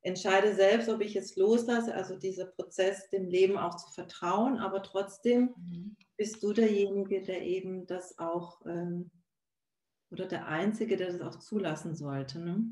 entscheide 0.01 0.53
selbst, 0.53 0.89
ob 0.89 1.01
ich 1.01 1.15
es 1.15 1.35
loslasse, 1.35 1.95
also 1.95 2.15
dieser 2.15 2.45
Prozess, 2.45 3.09
dem 3.09 3.27
Leben 3.27 3.57
auch 3.57 3.77
zu 3.77 3.91
vertrauen, 3.91 4.59
aber 4.59 4.83
trotzdem 4.83 5.55
mhm. 5.57 5.97
bist 6.17 6.43
du 6.43 6.53
derjenige, 6.53 7.23
der 7.23 7.41
eben 7.41 7.87
das 7.87 8.19
auch 8.19 8.61
ähm, 8.67 9.09
oder 10.11 10.27
der 10.27 10.45
Einzige, 10.45 10.97
der 10.97 11.11
das 11.11 11.21
auch 11.21 11.39
zulassen 11.39 11.95
sollte. 11.95 12.39
Ne? 12.39 12.63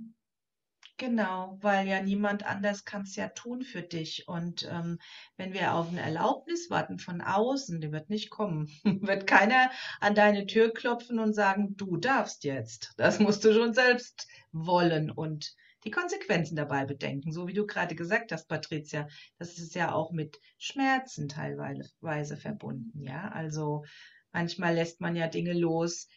Genau, 0.98 1.58
weil 1.62 1.88
ja 1.90 2.02
niemand 2.02 2.46
anders 2.46 2.86
kann 2.86 3.02
es 3.02 3.18
ja 3.18 3.28
tun 3.28 3.64
für 3.64 3.82
dich. 3.82 4.30
Und 4.30 4.66
ähm, 4.72 4.98
wenn 5.36 5.54
wir 5.54 5.74
auf 5.74 5.90
eine 5.90 6.00
Erlaubnis 6.00 6.70
warten 6.70 7.00
von 7.00 7.22
außen, 7.22 7.82
die 7.82 7.92
wird 7.92 8.10
nicht 8.10 8.30
kommen, 8.30 8.70
wird 8.84 9.28
keiner 9.28 9.72
an 10.00 10.16
deine 10.16 10.46
Tür 10.46 10.74
klopfen 10.74 11.20
und 11.20 11.34
sagen, 11.34 11.76
du 11.76 11.98
darfst 11.98 12.46
jetzt. 12.46 12.94
Das 12.96 13.20
musst 13.20 13.44
du 13.44 13.54
schon 13.54 13.74
selbst 13.74 14.28
wollen 14.54 15.12
und 15.12 15.54
die 15.84 15.92
Konsequenzen 15.92 16.56
dabei 16.56 16.86
bedenken. 16.86 17.34
So 17.34 17.48
wie 17.48 17.54
du 17.54 17.66
gerade 17.66 17.96
gesagt 17.96 18.32
hast, 18.32 18.48
Patricia, 18.48 19.08
das 19.38 19.58
ist 19.58 19.76
ja 19.76 19.94
auch 19.94 20.14
mit 20.14 20.40
Schmerzen 20.58 21.28
teilweise 21.28 22.38
verbunden. 22.38 23.02
Ja, 23.04 23.28
also 23.30 23.84
manchmal 24.32 24.76
lässt 24.76 25.02
man 25.02 25.18
ja 25.18 25.28
Dinge 25.28 25.54
los, 25.54 26.08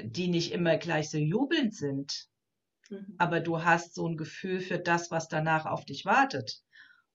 die 0.00 0.28
nicht 0.28 0.52
immer 0.52 0.76
gleich 0.76 1.10
so 1.10 1.18
jubelnd 1.18 1.74
sind. 1.74 2.28
Mhm. 2.88 3.14
Aber 3.18 3.40
du 3.40 3.64
hast 3.64 3.94
so 3.94 4.06
ein 4.08 4.16
Gefühl 4.16 4.60
für 4.60 4.78
das, 4.78 5.10
was 5.10 5.28
danach 5.28 5.66
auf 5.66 5.84
dich 5.84 6.04
wartet. 6.04 6.62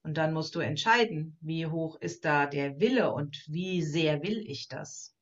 Und 0.03 0.17
dann 0.17 0.33
musst 0.33 0.55
du 0.55 0.59
entscheiden, 0.59 1.38
wie 1.41 1.65
hoch 1.65 1.97
ist 2.01 2.25
da 2.25 2.45
der 2.45 2.79
Wille 2.79 3.13
und 3.13 3.45
wie 3.47 3.81
sehr 3.81 4.21
will 4.21 4.39
ich 4.45 4.67
das. 4.67 5.15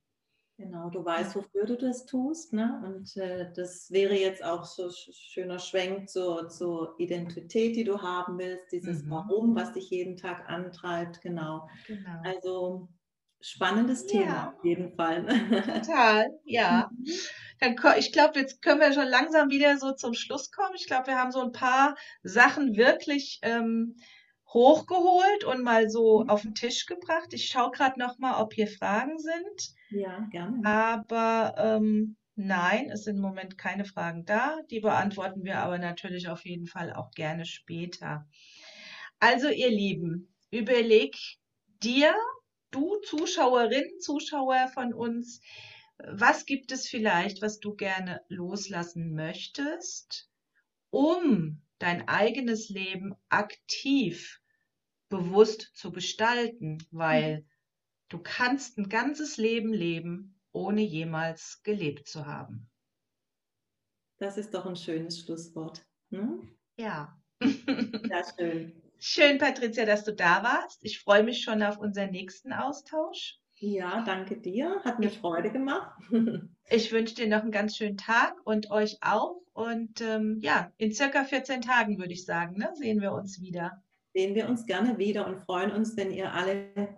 Genau, 0.57 0.89
du 0.89 1.03
weißt, 1.03 1.35
wofür 1.35 1.65
du 1.65 1.75
das 1.75 2.05
tust. 2.05 2.53
Ne? 2.53 2.81
Und 2.85 3.15
äh, 3.17 3.51
das 3.55 3.89
wäre 3.89 4.15
jetzt 4.15 4.43
auch 4.43 4.63
so 4.65 4.91
schöner 4.91 5.57
Schwenk 5.57 6.09
zur, 6.09 6.49
zur 6.49 6.95
Identität, 6.99 7.75
die 7.75 7.83
du 7.83 7.99
haben 8.01 8.37
willst, 8.37 8.71
dieses 8.71 9.03
mhm. 9.03 9.09
Warum, 9.09 9.55
was 9.55 9.73
dich 9.73 9.89
jeden 9.89 10.17
Tag 10.17 10.47
antreibt. 10.49 11.21
Genau. 11.21 11.67
genau. 11.87 12.21
Also 12.23 12.89
spannendes 13.41 14.03
ja. 14.03 14.07
Thema 14.07 14.53
auf 14.55 14.63
jeden 14.63 14.95
Fall. 14.95 15.25
Total, 15.85 16.27
ja. 16.45 16.89
Mhm. 17.61 17.75
Dann, 17.83 17.99
ich 17.99 18.11
glaube, 18.11 18.39
jetzt 18.39 18.63
können 18.63 18.79
wir 18.79 18.91
schon 18.91 19.07
langsam 19.07 19.51
wieder 19.51 19.77
so 19.77 19.91
zum 19.91 20.15
Schluss 20.15 20.49
kommen. 20.49 20.73
Ich 20.75 20.87
glaube, 20.87 21.07
wir 21.07 21.19
haben 21.19 21.31
so 21.31 21.41
ein 21.41 21.51
paar 21.51 21.95
Sachen 22.23 22.75
wirklich 22.75 23.37
ähm, 23.43 23.97
hochgeholt 24.47 25.43
und 25.43 25.63
mal 25.63 25.89
so 25.89 26.23
mhm. 26.23 26.29
auf 26.29 26.41
den 26.41 26.55
Tisch 26.55 26.85
gebracht. 26.85 27.33
Ich 27.33 27.47
schaue 27.47 27.71
gerade 27.71 27.99
noch 27.99 28.17
mal, 28.17 28.41
ob 28.41 28.53
hier 28.53 28.67
Fragen 28.67 29.17
sind. 29.19 29.75
Ja, 29.91 30.27
gerne. 30.31 30.61
Aber 30.65 31.53
ähm, 31.57 32.17
nein, 32.35 32.89
es 32.89 33.03
sind 33.03 33.17
im 33.17 33.21
Moment 33.21 33.57
keine 33.57 33.85
Fragen 33.85 34.25
da. 34.25 34.57
Die 34.69 34.79
beantworten 34.79 35.43
wir 35.43 35.59
aber 35.59 35.77
natürlich 35.77 36.29
auf 36.29 36.45
jeden 36.45 36.67
Fall 36.67 36.93
auch 36.93 37.11
gerne 37.11 37.45
später. 37.45 38.27
Also 39.19 39.49
ihr 39.49 39.69
Lieben, 39.69 40.33
überleg 40.49 41.15
dir, 41.83 42.15
du 42.71 42.97
Zuschauerin, 43.05 43.99
Zuschauer 43.99 44.69
von 44.73 44.93
uns, 44.93 45.41
was 45.97 46.45
gibt 46.45 46.71
es 46.71 46.87
vielleicht, 46.87 47.41
was 47.41 47.59
du 47.59 47.75
gerne 47.75 48.21
loslassen 48.27 49.13
möchtest, 49.13 50.29
um 50.89 51.61
dein 51.79 52.07
eigenes 52.07 52.69
Leben 52.69 53.15
aktiv 53.29 54.39
bewusst 55.09 55.71
zu 55.73 55.91
gestalten, 55.91 56.79
weil 56.91 57.45
du 58.09 58.19
kannst 58.19 58.77
ein 58.77 58.89
ganzes 58.89 59.37
Leben 59.37 59.73
leben, 59.73 60.39
ohne 60.51 60.81
jemals 60.81 61.61
gelebt 61.63 62.07
zu 62.07 62.25
haben. 62.25 62.69
Das 64.17 64.37
ist 64.37 64.53
doch 64.53 64.65
ein 64.65 64.75
schönes 64.75 65.19
Schlusswort. 65.19 65.83
Hm? 66.11 66.47
Ja. 66.77 67.19
Sehr 67.41 68.23
schön. 68.37 68.81
Schön, 69.03 69.37
Patricia, 69.39 69.85
dass 69.85 70.03
du 70.03 70.13
da 70.13 70.43
warst. 70.43 70.79
Ich 70.83 70.99
freue 70.99 71.23
mich 71.23 71.41
schon 71.41 71.63
auf 71.63 71.77
unseren 71.77 72.11
nächsten 72.11 72.53
Austausch. 72.53 73.39
Ja, 73.57 74.03
danke 74.05 74.37
dir. 74.37 74.81
Hat 74.85 74.99
mir 74.99 75.09
Freude 75.09 75.51
gemacht. 75.51 75.91
ich 76.69 76.91
wünsche 76.91 77.15
dir 77.15 77.27
noch 77.27 77.41
einen 77.41 77.51
ganz 77.51 77.75
schönen 77.75 77.97
Tag 77.97 78.35
und 78.45 78.71
euch 78.71 78.97
auch. 79.01 79.41
Und 79.53 80.01
ähm, 80.01 80.39
ja, 80.41 80.71
in 80.77 80.93
circa 80.93 81.25
14 81.25 81.61
Tagen 81.61 81.97
würde 81.97 82.13
ich 82.13 82.25
sagen, 82.25 82.57
ne, 82.57 82.71
sehen 82.75 83.01
wir 83.01 83.11
uns 83.11 83.41
wieder 83.41 83.83
sehen 84.13 84.35
wir 84.35 84.47
uns 84.47 84.65
gerne 84.65 84.97
wieder 84.97 85.25
und 85.27 85.39
freuen 85.39 85.71
uns, 85.71 85.95
wenn 85.97 86.11
ihr 86.11 86.33
alle 86.33 86.95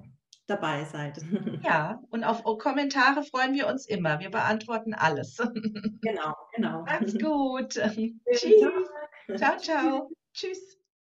dabei 0.47 0.83
seid. 0.85 1.21
Ja, 1.63 2.01
und 2.09 2.23
auf 2.23 2.43
Kommentare 2.57 3.23
freuen 3.23 3.53
wir 3.53 3.67
uns 3.67 3.85
immer. 3.85 4.19
Wir 4.19 4.29
beantworten 4.29 4.93
alles. 4.93 5.37
Genau, 6.01 6.35
genau. 6.53 6.81
Macht's 6.81 7.17
gut. 7.17 7.69
Tschüss. 7.69 8.89
Ciao, 9.37 9.57
ciao. 9.57 10.11
Tschüss. 10.33 10.77